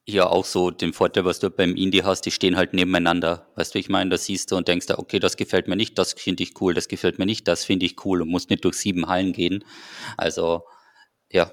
[0.07, 3.51] ja auch so den Vorteil, was du beim Indie hast, die stehen halt nebeneinander.
[3.55, 6.13] Weißt du, ich meine, da siehst du und denkst, okay, das gefällt mir nicht, das
[6.13, 8.75] finde ich cool, das gefällt mir nicht, das finde ich cool und musst nicht durch
[8.75, 9.65] sieben Hallen gehen.
[10.15, 10.63] Also,
[11.29, 11.51] ja,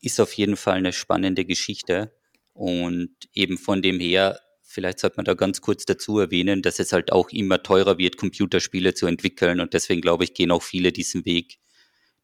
[0.00, 2.12] ist auf jeden Fall eine spannende Geschichte.
[2.54, 6.92] Und eben von dem her, vielleicht sollte man da ganz kurz dazu erwähnen, dass es
[6.92, 9.60] halt auch immer teurer wird, Computerspiele zu entwickeln.
[9.60, 11.58] Und deswegen glaube ich, gehen auch viele diesen Weg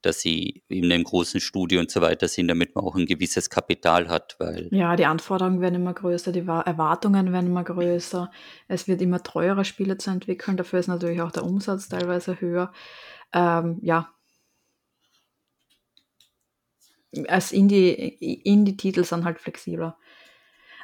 [0.07, 3.51] dass sie in einem großen Studio und so weiter sind, damit man auch ein gewisses
[3.51, 4.37] Kapital hat.
[4.39, 8.31] Weil ja, die Anforderungen werden immer größer, die Erwartungen werden immer größer.
[8.69, 10.57] Es wird immer teurer, Spiele zu entwickeln.
[10.57, 12.73] Dafür ist natürlich auch der Umsatz teilweise höher.
[13.33, 14.09] Ähm, ja.
[17.29, 19.99] Als Indie-Titel Indie sind halt flexibler.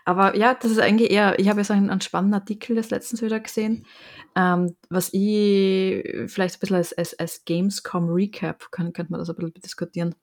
[0.04, 3.22] Aber ja, das ist eigentlich eher, ich habe jetzt einen, einen spannenden Artikel des letztens
[3.22, 3.86] wieder gesehen,
[4.34, 9.30] ähm, was ich vielleicht ein bisschen als, als, als Gamescom Recap, können, könnte man das
[9.30, 10.14] ein bisschen diskutieren.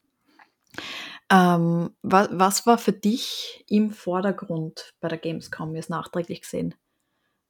[1.32, 6.76] Ähm, was, was war für dich im Vordergrund bei der Gamescom jetzt nachträglich gesehen?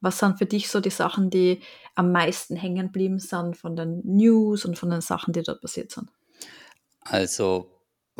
[0.01, 1.61] Was sind für dich so die Sachen, die
[1.95, 5.91] am meisten hängen geblieben sind von den News und von den Sachen, die dort passiert
[5.91, 6.09] sind?
[7.01, 7.69] Also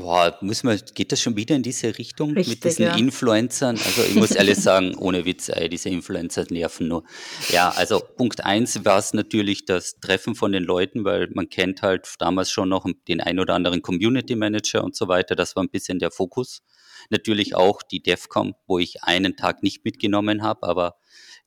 [0.01, 2.95] Boah, muss man, geht das schon wieder in diese Richtung Richtig, mit diesen ja.
[2.95, 3.77] Influencern?
[3.77, 7.03] Also ich muss ehrlich sagen, ohne Witz, ey, diese Influencer nerven nur.
[7.49, 11.81] Ja, also Punkt eins war es natürlich das Treffen von den Leuten, weil man kennt
[11.81, 15.35] halt damals schon noch den ein oder anderen Community Manager und so weiter.
[15.35, 16.61] Das war ein bisschen der Fokus.
[17.09, 20.95] Natürlich auch die DEFCOM, wo ich einen Tag nicht mitgenommen habe, aber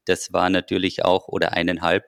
[0.05, 2.05] das war natürlich auch, oder eineinhalb,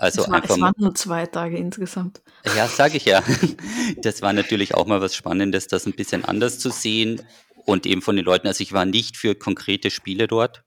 [0.00, 2.22] Also es, war, es waren nur zwei Tage insgesamt.
[2.56, 3.22] Ja, sage ich ja.
[3.98, 7.20] Das war natürlich auch mal was Spannendes, das ein bisschen anders zu sehen
[7.66, 8.46] und eben von den Leuten.
[8.46, 10.64] Also ich war nicht für konkrete Spiele dort,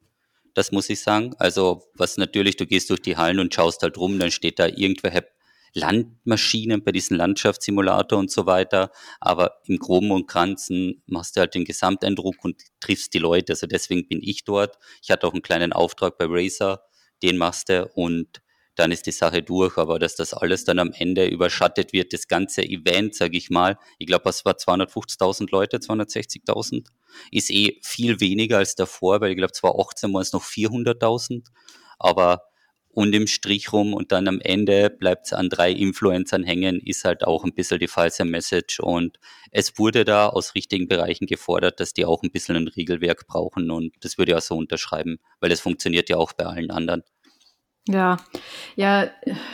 [0.53, 1.33] das muss ich sagen.
[1.39, 4.67] Also was natürlich, du gehst durch die Hallen und schaust halt rum, dann steht da
[4.67, 5.25] irgendwelche
[5.73, 8.91] Landmaschinen bei diesem Landschaftssimulator und so weiter.
[9.19, 13.53] Aber im Groben und Ganzen machst du halt den Gesamteindruck und triffst die Leute.
[13.53, 14.77] Also deswegen bin ich dort.
[15.01, 16.83] Ich hatte auch einen kleinen Auftrag bei Razer,
[17.23, 18.42] den machst du und
[18.75, 19.77] dann ist die Sache durch.
[19.77, 23.77] Aber dass das alles dann am Ende überschattet wird, das ganze Event, sage ich mal,
[23.99, 26.87] ich glaube, es war 250.000 Leute, 260.000,
[27.31, 31.45] ist eh viel weniger als davor, weil ich glaube, 2018 waren es noch 400.000.
[31.99, 32.43] Aber
[32.93, 37.05] und im Strich rum und dann am Ende bleibt es an drei Influencern hängen, ist
[37.05, 38.79] halt auch ein bisschen die falsche Message.
[38.79, 39.17] Und
[39.51, 43.71] es wurde da aus richtigen Bereichen gefordert, dass die auch ein bisschen ein Regelwerk brauchen
[43.71, 47.03] und das würde ich auch so unterschreiben, weil es funktioniert ja auch bei allen anderen.
[47.89, 48.15] Ja,
[48.77, 49.09] ja,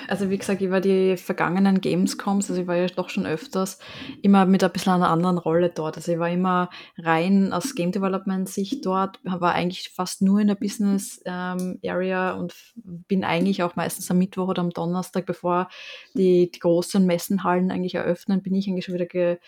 [0.07, 3.79] also wie gesagt, ich war die vergangenen Gamescoms, also ich war ja doch schon öfters
[4.21, 5.97] immer mit ein bisschen einer anderen Rolle dort.
[5.97, 6.69] Also ich war immer
[6.99, 12.33] rein aus Game Development Sicht dort, war eigentlich fast nur in der Business ähm, Area
[12.33, 15.67] und bin eigentlich auch meistens am Mittwoch oder am Donnerstag, bevor
[16.13, 19.39] die, die großen Messenhallen eigentlich eröffnen, bin ich eigentlich schon wieder ge,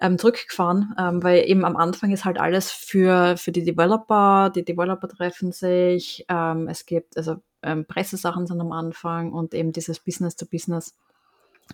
[0.00, 4.64] ähm, zurückgefahren, ähm, weil eben am Anfang ist halt alles für, für die Developer, die
[4.64, 9.98] Developer treffen sich, ähm, es gibt, also ähm, Pressesachen sind am Anfang und eben dieses
[10.00, 10.94] Business to Business.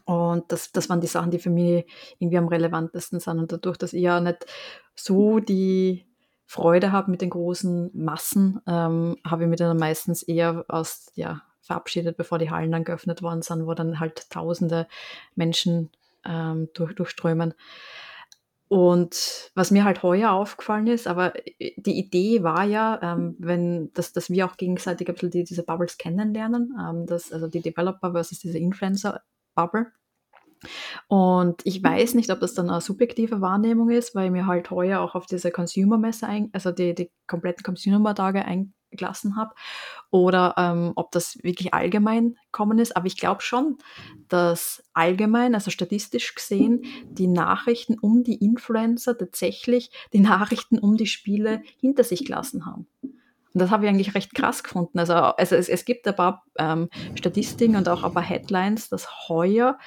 [0.04, 1.84] Und das, das waren die Sachen, die für mich
[2.18, 3.38] irgendwie am relevantesten sind.
[3.38, 4.46] Und dadurch, dass ich ja nicht
[4.94, 6.06] so die
[6.46, 11.42] Freude habe mit den großen Massen, ähm, habe ich mich dann meistens eher aus, ja,
[11.60, 14.88] verabschiedet, bevor die Hallen dann geöffnet worden sind, wo dann halt tausende
[15.34, 15.90] Menschen
[16.24, 17.54] ähm, durch, durchströmen.
[18.72, 23.92] Und was mir halt heuer aufgefallen ist, aber äh, die Idee war ja, ähm, wenn,
[23.92, 27.60] dass, dass wir auch gegenseitig ein bisschen die, diese Bubbles kennenlernen, ähm, dass, also die
[27.60, 29.92] Developer versus diese Influencer-Bubble.
[31.06, 35.00] Und ich weiß nicht, ob das dann eine subjektive Wahrnehmung ist, weil mir halt heuer
[35.00, 39.54] auch auf diese Consumer-Messe, also die, die kompletten Consumer-Tage ein, gelassen habe
[40.10, 42.96] oder ähm, ob das wirklich allgemein kommen ist.
[42.96, 43.78] Aber ich glaube schon,
[44.28, 51.06] dass allgemein, also statistisch gesehen, die Nachrichten um die Influencer tatsächlich die Nachrichten um die
[51.06, 52.86] Spiele hinter sich gelassen haben.
[53.54, 54.98] Und das habe ich eigentlich recht krass gefunden.
[54.98, 59.28] Also, also es, es gibt ein paar ähm, Statistiken und auch ein paar Headlines, dass
[59.28, 59.78] heuer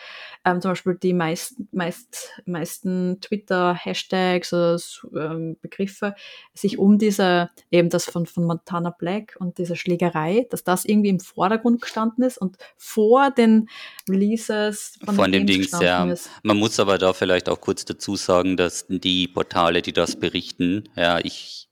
[0.45, 4.77] ähm, zum Beispiel die meist, meist, meisten Twitter-Hashtags oder
[5.15, 6.15] ähm, Begriffe
[6.53, 11.09] sich um diese, eben das von, von Montana Black und diese Schlägerei, dass das irgendwie
[11.09, 13.67] im Vordergrund gestanden ist und vor den
[14.07, 16.05] Releases von, von dem Dings, ja.
[16.05, 16.29] Ist.
[16.43, 20.83] Man muss aber da vielleicht auch kurz dazu sagen, dass die Portale, die das berichten,
[20.95, 21.69] ja, ich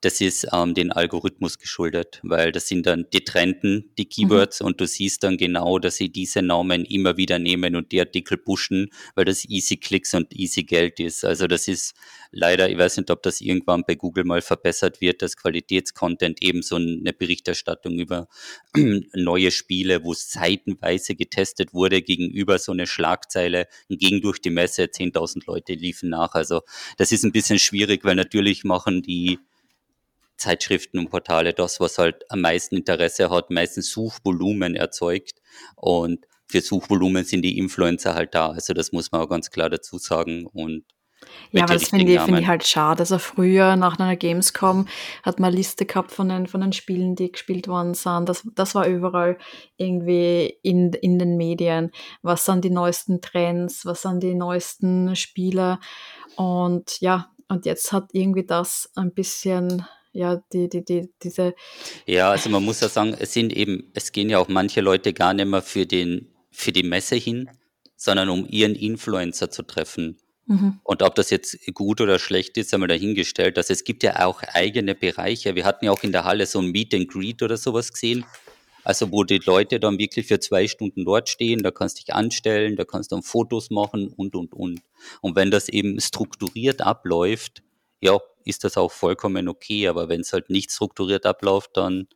[0.00, 4.66] das ist ähm, den Algorithmus geschuldet, weil das sind dann die Trenden, die Keywords mhm.
[4.68, 8.38] und du siehst dann genau, dass sie diese Namen immer wieder nehmen und die Artikel
[8.38, 11.24] pushen, weil das easy Klicks und easy Geld ist.
[11.24, 11.94] Also das ist
[12.30, 16.62] leider, ich weiß nicht, ob das irgendwann bei Google mal verbessert wird, dass Qualitätscontent eben
[16.62, 18.28] so eine Berichterstattung über
[19.14, 25.42] neue Spiele, wo seitenweise getestet wurde, gegenüber so eine Schlagzeile, ging durch die Messe, 10.000
[25.46, 26.34] Leute liefen nach.
[26.34, 26.62] Also
[26.98, 29.40] das ist ein bisschen schwierig, weil natürlich machen die
[30.38, 35.40] Zeitschriften und Portale das, was halt am meisten Interesse hat, meistens Suchvolumen erzeugt.
[35.76, 38.50] Und für Suchvolumen sind die Influencer halt da.
[38.50, 40.46] Also das muss man auch ganz klar dazu sagen.
[40.46, 40.84] Und
[41.50, 43.00] ja, aber das finde ich, find ich halt schade.
[43.00, 44.86] Also früher nach einer Gamescom
[45.22, 48.28] hat man eine Liste gehabt von den, von den Spielen, die gespielt worden sind.
[48.28, 49.38] Das, das war überall
[49.76, 51.90] irgendwie in, in den Medien.
[52.22, 53.84] Was sind die neuesten Trends?
[53.84, 55.80] Was sind die neuesten Spiele?
[56.36, 61.54] Und ja, und jetzt hat irgendwie das ein bisschen ja, die, die, die, diese.
[62.06, 65.12] Ja, also man muss ja sagen, es sind eben, es gehen ja auch manche Leute
[65.12, 67.48] gar nicht mehr für den, für die Messe hin,
[67.96, 70.18] sondern um ihren Influencer zu treffen.
[70.46, 70.80] Mhm.
[70.82, 73.58] Und ob das jetzt gut oder schlecht ist, einmal dahingestellt.
[73.58, 75.54] Also es gibt ja auch eigene Bereiche.
[75.54, 78.24] Wir hatten ja auch in der Halle so ein Meet and Greet oder sowas gesehen.
[78.82, 82.14] Also wo die Leute dann wirklich für zwei Stunden dort stehen, da kannst du dich
[82.14, 84.80] anstellen, da kannst du dann Fotos machen und, und, und.
[85.20, 87.62] Und wenn das eben strukturiert abläuft,
[88.00, 88.18] ja,
[88.48, 89.88] ist das auch vollkommen okay.
[89.88, 92.08] Aber wenn es halt nicht strukturiert abläuft, dann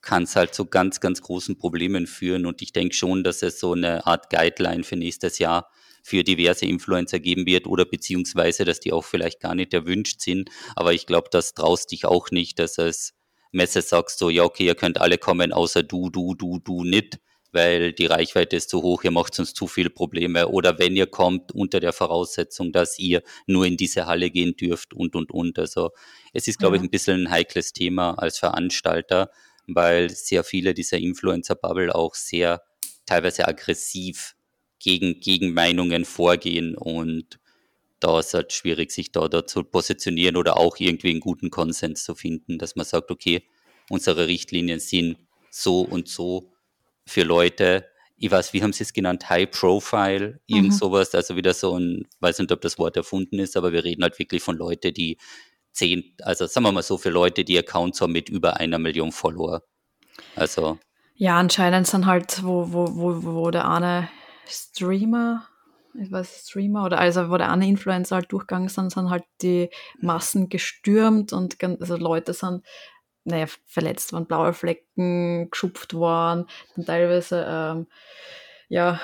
[0.00, 2.46] kann es halt zu ganz, ganz großen Problemen führen.
[2.46, 5.68] Und ich denke schon, dass es so eine Art Guideline für nächstes Jahr
[6.02, 10.50] für diverse Influencer geben wird oder beziehungsweise, dass die auch vielleicht gar nicht erwünscht sind.
[10.76, 13.14] Aber ich glaube, das traust dich auch nicht, dass es
[13.50, 17.18] Messe sagst so, ja, okay, ihr könnt alle kommen, außer du, du, du, du nicht
[17.52, 20.48] weil die Reichweite ist zu hoch, ihr macht uns zu viele Probleme.
[20.48, 24.94] Oder wenn ihr kommt, unter der Voraussetzung, dass ihr nur in diese Halle gehen dürft
[24.94, 25.58] und, und, und.
[25.58, 25.90] Also
[26.32, 26.82] es ist, glaube ja.
[26.82, 29.30] ich, ein bisschen ein heikles Thema als Veranstalter,
[29.66, 32.62] weil sehr viele dieser Influencer-Bubble auch sehr
[33.06, 34.34] teilweise aggressiv
[34.78, 37.38] gegen, gegen Meinungen vorgehen und
[38.00, 41.50] da ist es halt schwierig, sich da, da zu positionieren oder auch irgendwie einen guten
[41.50, 43.42] Konsens zu finden, dass man sagt, okay,
[43.88, 45.16] unsere Richtlinien sind
[45.50, 46.52] so und so
[47.06, 47.86] für Leute,
[48.16, 50.76] ich weiß, wie haben sie es genannt, High Profile, irgend mhm.
[50.76, 54.02] sowas, also wieder so ein, weiß nicht, ob das Wort erfunden ist, aber wir reden
[54.02, 55.18] halt wirklich von Leuten, die
[55.72, 59.12] zehn, also sagen wir mal so, für Leute, die Accounts haben mit über einer Million
[59.12, 59.62] Follower.
[60.34, 60.78] Also.
[61.14, 64.08] Ja, anscheinend sind halt, wo, wo, wo, wo der eine
[64.48, 65.46] Streamer,
[66.00, 69.68] ich weiß, Streamer oder also wo der eine Influencer halt durchgegangen sind, sind halt die
[70.00, 72.64] Massen gestürmt und also Leute sind
[73.26, 77.86] naja, verletzt worden, blaue Flecken, geschupft worden, dann teilweise ähm,
[78.68, 79.00] ja,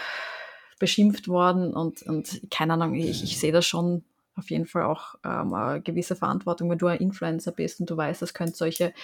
[0.78, 4.04] beschimpft worden und, und keine Ahnung, ich, ich sehe das schon
[4.34, 7.96] auf jeden Fall auch ähm, eine gewisse Verantwortung, wenn du ein Influencer bist und du
[7.96, 8.94] weißt, es könnte solche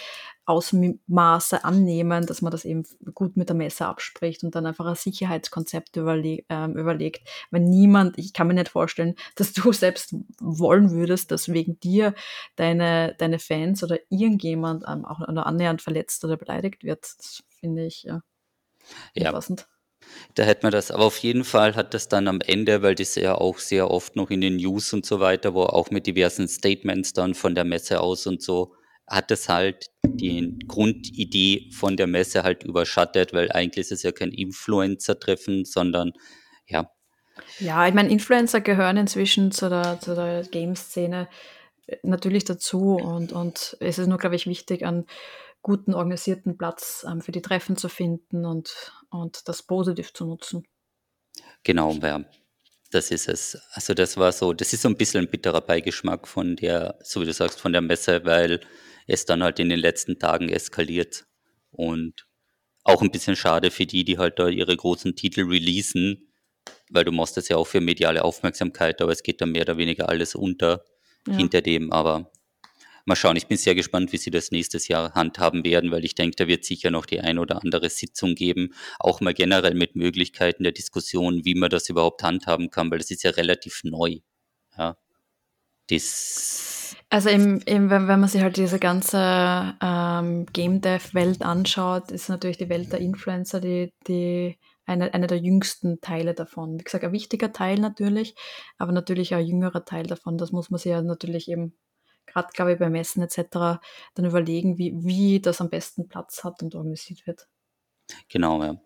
[0.46, 4.94] Ausmaße annehmen, dass man das eben gut mit der Messe abspricht und dann einfach ein
[4.94, 7.28] Sicherheitskonzept überle ähm, überlegt.
[7.50, 12.14] Wenn niemand, ich kann mir nicht vorstellen, dass du selbst wollen würdest, dass wegen dir
[12.56, 17.02] deine, deine Fans oder irgendjemand ähm, auch nur annähernd verletzt oder beleidigt wird.
[17.02, 18.22] Das finde ich ja,
[19.14, 19.32] ja.
[19.32, 19.68] passend.
[20.34, 23.14] Da hätte man das, aber auf jeden Fall hat das dann am Ende, weil das
[23.14, 26.48] ja auch sehr oft noch in den News und so weiter, wo auch mit diversen
[26.48, 28.74] Statements dann von der Messe aus und so,
[29.06, 34.12] hat das halt die Grundidee von der Messe halt überschattet, weil eigentlich ist es ja
[34.12, 36.12] kein Influencer-Treffen, sondern
[36.66, 36.90] ja.
[37.58, 41.28] Ja, ich meine, Influencer gehören inzwischen zu der, zu der Game-Szene
[42.02, 45.06] natürlich dazu und, und es ist nur, glaube ich, wichtig, an
[45.62, 50.66] guten, organisierten Platz ähm, für die Treffen zu finden und, und das positiv zu nutzen.
[51.62, 52.24] Genau, ja.
[52.90, 53.58] Das ist es.
[53.72, 57.20] Also das war so, das ist so ein bisschen ein bitterer Beigeschmack von der, so
[57.20, 58.60] wie du sagst, von der Messe, weil
[59.06, 61.26] es dann halt in den letzten Tagen eskaliert.
[61.70, 62.26] Und
[62.84, 66.32] auch ein bisschen schade für die, die halt da ihre großen Titel releasen,
[66.88, 69.76] weil du machst das ja auch für mediale Aufmerksamkeit, aber es geht dann mehr oder
[69.76, 70.84] weniger alles unter
[71.26, 71.36] ja.
[71.36, 71.92] hinter dem.
[71.92, 72.32] Aber
[73.08, 76.14] mal schauen, ich bin sehr gespannt, wie sie das nächstes Jahr handhaben werden, weil ich
[76.14, 79.96] denke, da wird sicher noch die ein oder andere Sitzung geben, auch mal generell mit
[79.96, 84.18] Möglichkeiten der Diskussion, wie man das überhaupt handhaben kann, weil das ist ja relativ neu.
[84.76, 84.96] Ja.
[85.88, 92.10] Das also im, im, wenn, wenn man sich halt diese ganze ähm, Game Dev-Welt anschaut,
[92.10, 96.78] ist natürlich die Welt der Influencer die, die eine, eine der jüngsten Teile davon.
[96.78, 98.34] Wie gesagt, ein wichtiger Teil natürlich,
[98.76, 100.36] aber natürlich auch ein jüngerer Teil davon.
[100.36, 101.74] Das muss man sich ja natürlich eben
[102.32, 103.80] gerade glaube ich beim Messen etc.,
[104.14, 107.48] dann überlegen, wie, wie das am besten Platz hat und organisiert wird.
[108.28, 108.80] Genau, ja.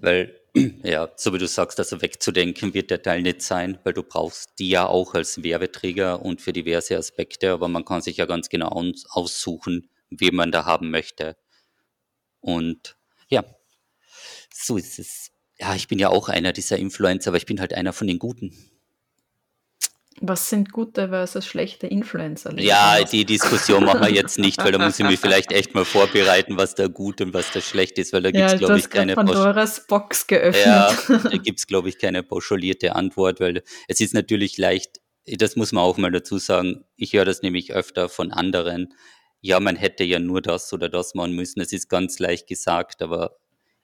[0.00, 0.40] Weil,
[0.82, 4.58] ja, so wie du sagst, also wegzudenken wird der Teil nicht sein, weil du brauchst
[4.58, 8.48] die ja auch als Werbeträger und für diverse Aspekte, aber man kann sich ja ganz
[8.48, 8.68] genau
[9.10, 11.36] aussuchen, wen man da haben möchte.
[12.40, 12.96] Und
[13.28, 13.44] ja,
[14.52, 15.30] so ist es.
[15.58, 18.18] Ja, ich bin ja auch einer dieser Influencer, aber ich bin halt einer von den
[18.18, 18.54] Guten.
[20.20, 22.58] Was sind gute versus schlechte Influencer?
[22.58, 25.84] Ja, die Diskussion machen wir jetzt nicht, weil da muss ich mich vielleicht echt mal
[25.84, 28.78] vorbereiten, was da gut und was da schlecht ist, weil da gibt es, ja, glaube
[28.78, 30.64] ich, keine Pandoras Box geöffnet.
[30.66, 35.56] Ja, da gibt es, glaube ich, keine pauschalierte Antwort, weil es ist natürlich leicht, das
[35.56, 38.94] muss man auch mal dazu sagen, ich höre das nämlich öfter von anderen,
[39.40, 41.60] ja, man hätte ja nur das oder das machen müssen.
[41.60, 43.36] Es ist ganz leicht gesagt, aber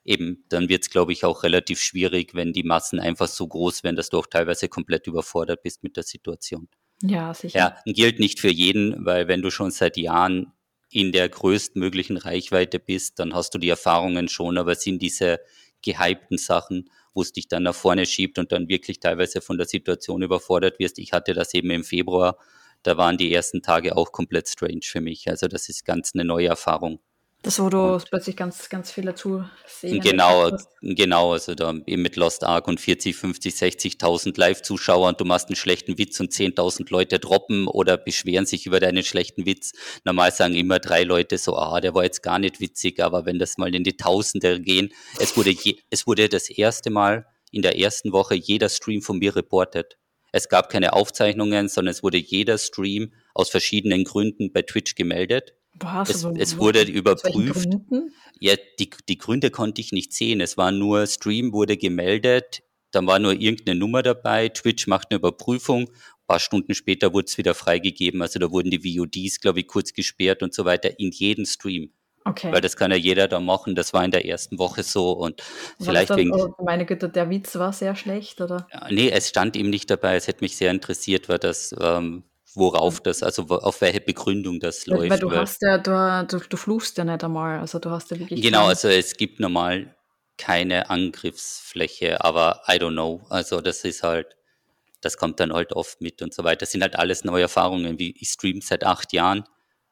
[0.05, 3.85] eben, dann wird es, glaube ich, auch relativ schwierig, wenn die Massen einfach so groß
[3.85, 6.69] werden, dass du auch teilweise komplett überfordert bist mit der Situation.
[7.03, 7.59] Ja, sicher.
[7.59, 10.53] Ja, gilt nicht für jeden, weil wenn du schon seit Jahren
[10.91, 15.41] in der größtmöglichen Reichweite bist, dann hast du die Erfahrungen schon, aber es sind diese
[15.83, 19.67] gehypten Sachen, wo es dich dann nach vorne schiebt und dann wirklich teilweise von der
[19.67, 20.99] Situation überfordert wirst.
[20.99, 22.39] Ich hatte das eben im Februar,
[22.83, 25.29] da waren die ersten Tage auch komplett strange für mich.
[25.29, 27.01] Also das ist ganz eine neue Erfahrung.
[27.45, 30.01] Das, wo du und plötzlich ganz, ganz viele zusehen.
[30.01, 35.27] Genau, genau, also da eben mit Lost Ark und 40, 50, 60.000 Live-Zuschauer und du
[35.27, 39.73] machst einen schlechten Witz und 10.000 Leute droppen oder beschweren sich über deinen schlechten Witz.
[40.05, 43.39] Normal sagen immer drei Leute so, ah, der war jetzt gar nicht witzig, aber wenn
[43.39, 44.89] das mal in die Tausende gehen,
[45.19, 49.19] es wurde, je, es wurde das erste Mal in der ersten Woche jeder Stream von
[49.19, 49.99] mir reportet.
[50.33, 55.53] Es gab keine Aufzeichnungen, sondern es wurde jeder Stream aus verschiedenen Gründen bei Twitch gemeldet
[55.75, 57.69] was, es, es wurde überprüft.
[58.41, 60.41] Ja, die, die Gründe konnte ich nicht sehen.
[60.41, 65.19] Es war nur, Stream wurde gemeldet, dann war nur irgendeine Nummer dabei, Twitch macht eine
[65.19, 68.23] Überprüfung, ein paar Stunden später wurde es wieder freigegeben.
[68.23, 71.91] Also da wurden die VODs, glaube ich, kurz gesperrt und so weiter in jedem Stream.
[72.25, 72.51] Okay.
[72.53, 73.75] Weil das kann ja jeder da machen.
[73.75, 75.43] Das war in der ersten Woche so und
[75.79, 76.33] war vielleicht dann, wegen.
[76.33, 78.67] Oh, meine Güte, der Witz war sehr schlecht, oder?
[78.91, 80.17] Nee, es stand ihm nicht dabei.
[80.17, 84.87] Es hätte mich sehr interessiert, weil das ähm, worauf das, also auf welche Begründung das
[84.87, 85.11] weil, läuft.
[85.11, 88.19] Weil du hast ja, du, du, du fluchst ja nicht einmal, also du hast ja
[88.19, 88.43] wirklich.
[88.43, 89.95] Genau, also es gibt normal
[90.37, 93.25] keine Angriffsfläche, aber I don't know.
[93.29, 94.37] Also das ist halt,
[95.01, 96.61] das kommt dann halt oft mit und so weiter.
[96.61, 99.45] Das sind halt alles neue Erfahrungen, wie ich stream seit acht Jahren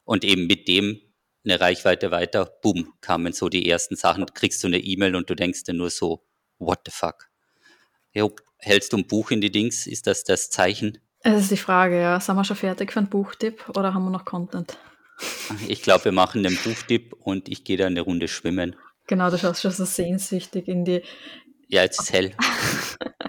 [0.04, 1.00] und eben mit dem
[1.44, 5.34] eine Reichweite weiter, boom, kamen so die ersten Sachen, kriegst du eine E-Mail und du
[5.34, 6.24] denkst dir nur so,
[6.58, 7.28] what the fuck?
[8.12, 9.86] Jo, hältst du ein Buch in die Dings?
[9.86, 10.98] Ist das das Zeichen?
[11.23, 12.18] Das ist die Frage, ja.
[12.20, 14.77] Sind wir schon fertig für einen Buchtipp oder haben wir noch Content?
[15.68, 18.77] Ich glaube, wir machen einen Buchtipp und ich gehe da eine Runde schwimmen.
[19.07, 21.03] Genau, du schaust schon so sehnsüchtig in die.
[21.68, 22.35] Ja, jetzt ist hell.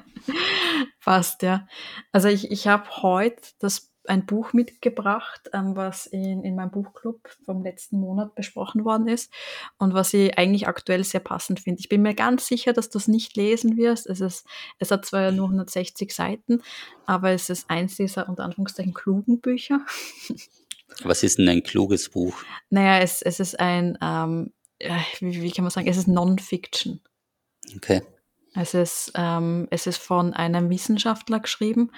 [1.00, 1.68] Fast, ja.
[2.12, 7.30] Also ich, ich habe heute das ein Buch mitgebracht, ähm, was in, in meinem Buchclub
[7.46, 9.32] vom letzten Monat besprochen worden ist
[9.78, 11.80] und was ich eigentlich aktuell sehr passend finde.
[11.80, 14.08] Ich bin mir ganz sicher, dass du es nicht lesen wirst.
[14.08, 14.46] Es, ist,
[14.80, 16.62] es hat zwar nur 160 Seiten,
[17.06, 19.80] aber es ist eins dieser unter Anführungszeichen klugen Bücher.
[21.04, 22.36] Was ist denn ein kluges Buch?
[22.70, 24.54] Naja, es, es ist ein, ähm,
[25.20, 27.02] wie, wie kann man sagen, es ist Non-Fiction.
[27.76, 28.02] Okay.
[28.56, 31.92] Es ist, ähm, es ist von einem Wissenschaftler geschrieben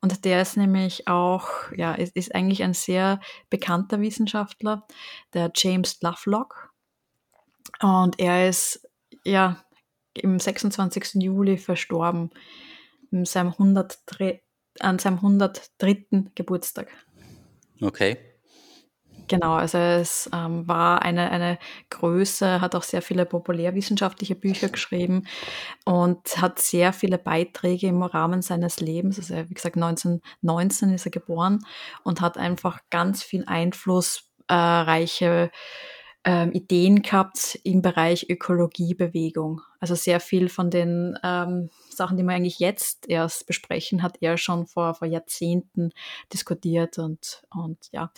[0.00, 4.86] und der ist nämlich auch, ja, ist, ist eigentlich ein sehr bekannter Wissenschaftler,
[5.34, 6.72] der James Lovelock.
[7.80, 8.88] Und er ist
[9.24, 9.64] ja
[10.14, 11.22] im 26.
[11.22, 12.30] Juli verstorben,
[13.10, 14.42] in seinem 103,
[14.80, 16.30] an seinem 103.
[16.34, 16.88] Geburtstag.
[17.80, 18.35] Okay.
[19.28, 21.58] Genau, also es ähm, war eine, eine
[21.90, 25.26] Größe, hat auch sehr viele populärwissenschaftliche Bücher geschrieben
[25.84, 29.18] und hat sehr viele Beiträge im Rahmen seines Lebens.
[29.18, 31.64] Also wie gesagt, 1919 ist er geboren
[32.04, 35.50] und hat einfach ganz viel einflussreiche
[36.26, 39.60] ähm, Ideen gehabt im Bereich Ökologiebewegung.
[39.78, 44.36] Also sehr viel von den ähm, Sachen, die wir eigentlich jetzt erst besprechen, hat er
[44.36, 45.92] schon vor, vor Jahrzehnten
[46.32, 48.10] diskutiert und, und ja.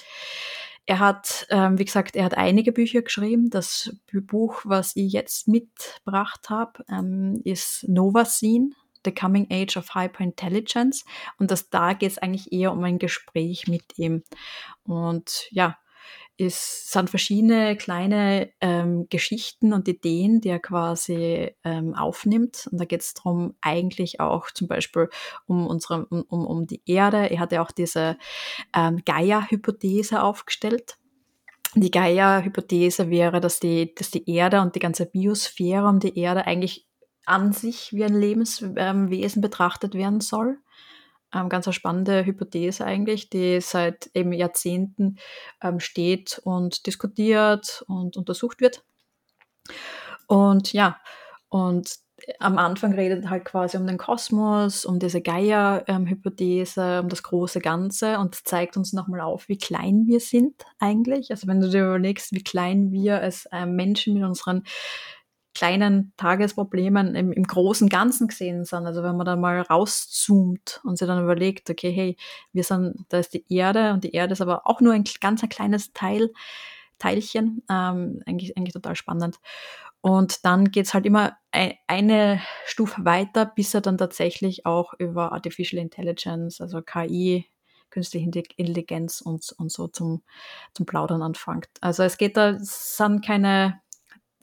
[0.89, 3.51] Er hat, ähm, wie gesagt, er hat einige Bücher geschrieben.
[3.51, 8.70] Das Buch, was ich jetzt mitgebracht habe, ähm, ist Nova Scene,
[9.05, 11.05] The Coming Age of Hyperintelligence.
[11.39, 14.22] Und das, da geht es eigentlich eher um ein Gespräch mit ihm.
[14.82, 15.76] Und ja,
[16.39, 22.68] es sind verschiedene kleine ähm, Geschichten und Ideen, die er quasi ähm, aufnimmt.
[22.70, 25.09] Und da geht es darum, eigentlich auch zum Beispiel
[25.47, 27.30] um unsere, um, um die Erde.
[27.30, 28.16] Er hat ja auch diese
[28.74, 30.97] ähm, Gaia-Hypothese aufgestellt.
[31.74, 36.47] Die Gaia-Hypothese wäre, dass die, dass die Erde und die ganze Biosphäre um die Erde
[36.47, 36.86] eigentlich
[37.26, 40.59] an sich wie ein Lebenswesen betrachtet werden soll
[41.35, 45.18] ähm, ganz eine spannende Hypothese eigentlich, die seit eben Jahrzehnten
[45.62, 48.85] ähm, steht und diskutiert und untersucht wird.
[50.26, 50.99] Und ja,
[51.49, 51.99] und
[52.41, 57.61] am Anfang redet halt quasi um den Kosmos, um diese Gaia-Hypothese, ähm, um das große
[57.61, 61.31] Ganze und zeigt uns nochmal auf, wie klein wir sind eigentlich.
[61.31, 64.64] Also wenn du dir überlegst, wie klein wir als äh, Menschen mit unseren
[65.59, 68.86] kleinen Tagesproblemen im, im großen Ganzen gesehen sind.
[68.86, 72.16] Also wenn man dann mal rauszoomt und sich dann überlegt, okay, hey,
[72.52, 75.42] wir sind, da ist die Erde und die Erde ist aber auch nur ein ganz
[75.42, 76.30] ein kleines Teil,
[77.00, 79.40] Teilchen, ähm, eigentlich, eigentlich total spannend.
[80.00, 81.36] Und dann geht es halt immer
[81.88, 87.46] eine Stufe weiter, bis er dann tatsächlich auch über Artificial Intelligence, also KI,
[87.90, 90.22] künstliche Intelligenz und, und so zum,
[90.72, 91.68] zum Plaudern anfängt.
[91.80, 93.80] Also es geht da, es sind keine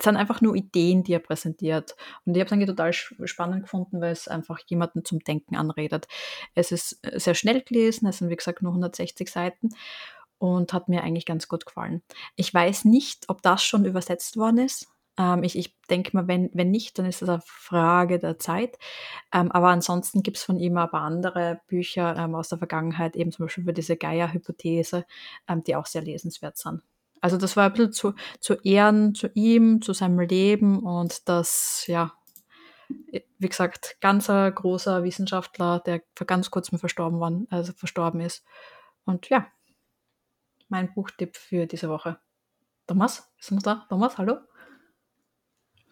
[0.01, 1.95] sind einfach nur Ideen, die er präsentiert.
[2.25, 6.07] Und ich habe es eigentlich total spannend gefunden, weil es einfach jemanden zum Denken anredet.
[6.53, 9.69] Es ist äh, sehr schnell gelesen, es sind wie gesagt nur 160 Seiten
[10.37, 12.01] und hat mir eigentlich ganz gut gefallen.
[12.35, 14.87] Ich weiß nicht, ob das schon übersetzt worden ist.
[15.17, 18.77] Ähm, ich, ich denke mal, wenn, wenn nicht, dann ist das eine Frage der Zeit.
[19.33, 23.31] Ähm, aber ansonsten gibt es von ihm aber andere Bücher ähm, aus der Vergangenheit, eben
[23.31, 25.05] zum Beispiel über diese Gaia-Hypothese,
[25.47, 26.81] ähm, die auch sehr lesenswert sind.
[27.25, 31.85] Also das war ein bisschen zu, zu Ehren zu ihm, zu seinem Leben und das,
[31.87, 32.13] ja,
[33.39, 38.45] wie gesagt, ganz ein großer Wissenschaftler, der vor ganz kurzem verstorben, war, also verstorben ist.
[39.05, 39.47] Und ja,
[40.69, 42.19] mein Buchtipp für diese Woche.
[42.85, 43.87] Thomas, bist du noch da?
[43.89, 44.37] Thomas, hallo?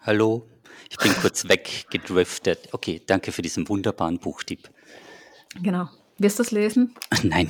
[0.01, 0.47] Hallo,
[0.87, 2.75] ich bin kurz weggedriftet.
[2.75, 4.69] Okay, danke für diesen wunderbaren Buchtipp.
[5.63, 5.89] Genau.
[6.19, 6.93] Wirst du das lesen?
[7.23, 7.49] Nein.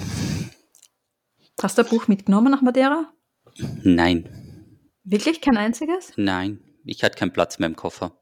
[1.61, 3.13] Hast du ein Buch mitgenommen nach Madeira?
[3.83, 4.29] Nein.
[5.03, 6.13] Wirklich kein einziges?
[6.15, 8.17] Nein, ich hatte keinen Platz mehr im Koffer.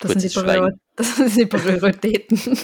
[0.00, 2.38] Das sind, die das sind die Prioritäten.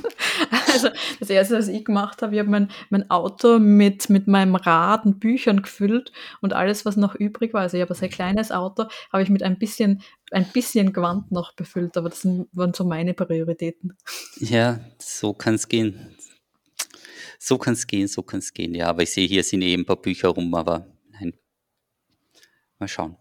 [0.72, 0.88] also
[1.20, 5.04] das erste, was ich gemacht habe, ich habe mein, mein Auto mit, mit meinem Rad
[5.04, 8.50] und Büchern gefüllt und alles, was noch übrig war, also ich habe ein sehr kleines
[8.50, 12.84] Auto, habe ich mit ein bisschen, ein bisschen Gewand noch befüllt, aber das waren so
[12.84, 13.96] meine Prioritäten.
[14.36, 16.14] Ja, so kann es gehen.
[17.38, 18.74] So kann es gehen, so kann es gehen.
[18.74, 21.34] Ja, aber ich sehe, hier sind eben ein paar Bücher rum, aber nein.
[22.78, 23.16] Mal schauen.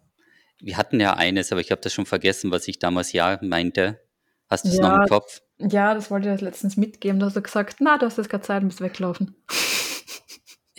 [0.59, 4.01] Wir hatten ja eines, aber ich habe das schon vergessen, was ich damals ja meinte.
[4.49, 5.41] Hast du es ja, noch im Kopf?
[5.59, 7.19] Ja, das wollte ich letztens mitgeben.
[7.19, 9.35] Da hast du gesagt, na, du hast jetzt gerade Zeit bist weglaufen.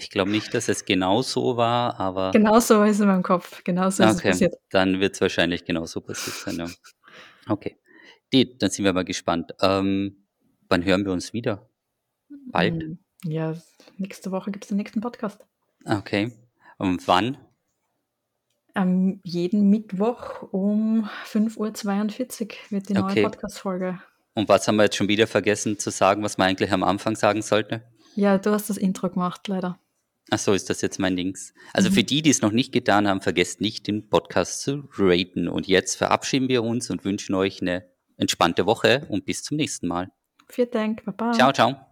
[0.01, 2.31] Ich glaube nicht, dass es genau so war, aber.
[2.31, 3.63] Genau so ist es in meinem Kopf.
[3.65, 4.13] Genau so okay.
[4.13, 4.55] ist es passiert.
[4.71, 6.57] Dann wird es wahrscheinlich genau so passiert sein.
[6.57, 6.67] Ja.
[7.53, 7.77] Okay.
[8.33, 9.53] Die, dann sind wir mal gespannt.
[9.61, 10.25] Ähm,
[10.69, 11.69] wann hören wir uns wieder?
[12.51, 12.81] Bald?
[12.81, 13.55] Hm, ja,
[13.97, 15.45] nächste Woche gibt es den nächsten Podcast.
[15.85, 16.33] Okay.
[16.79, 17.39] Und wann?
[18.75, 23.23] Am jeden Mittwoch um 5.42 Uhr wird die neue okay.
[23.25, 24.01] Podcast-Folge.
[24.35, 27.17] Und was haben wir jetzt schon wieder vergessen zu sagen, was man eigentlich am Anfang
[27.17, 27.83] sagen sollte?
[28.15, 29.81] Ja, du hast das Intro gemacht, leider.
[30.31, 31.55] Ach so, ist das jetzt mein Dings.
[31.73, 31.95] Also mhm.
[31.95, 35.49] für die, die es noch nicht getan haben, vergesst nicht, den Podcast zu raten.
[35.49, 37.85] Und jetzt verabschieden wir uns und wünschen euch eine
[38.17, 40.11] entspannte Woche und bis zum nächsten Mal.
[40.49, 41.33] Vielen Dank, Baba.
[41.33, 41.88] Ciao, ciao.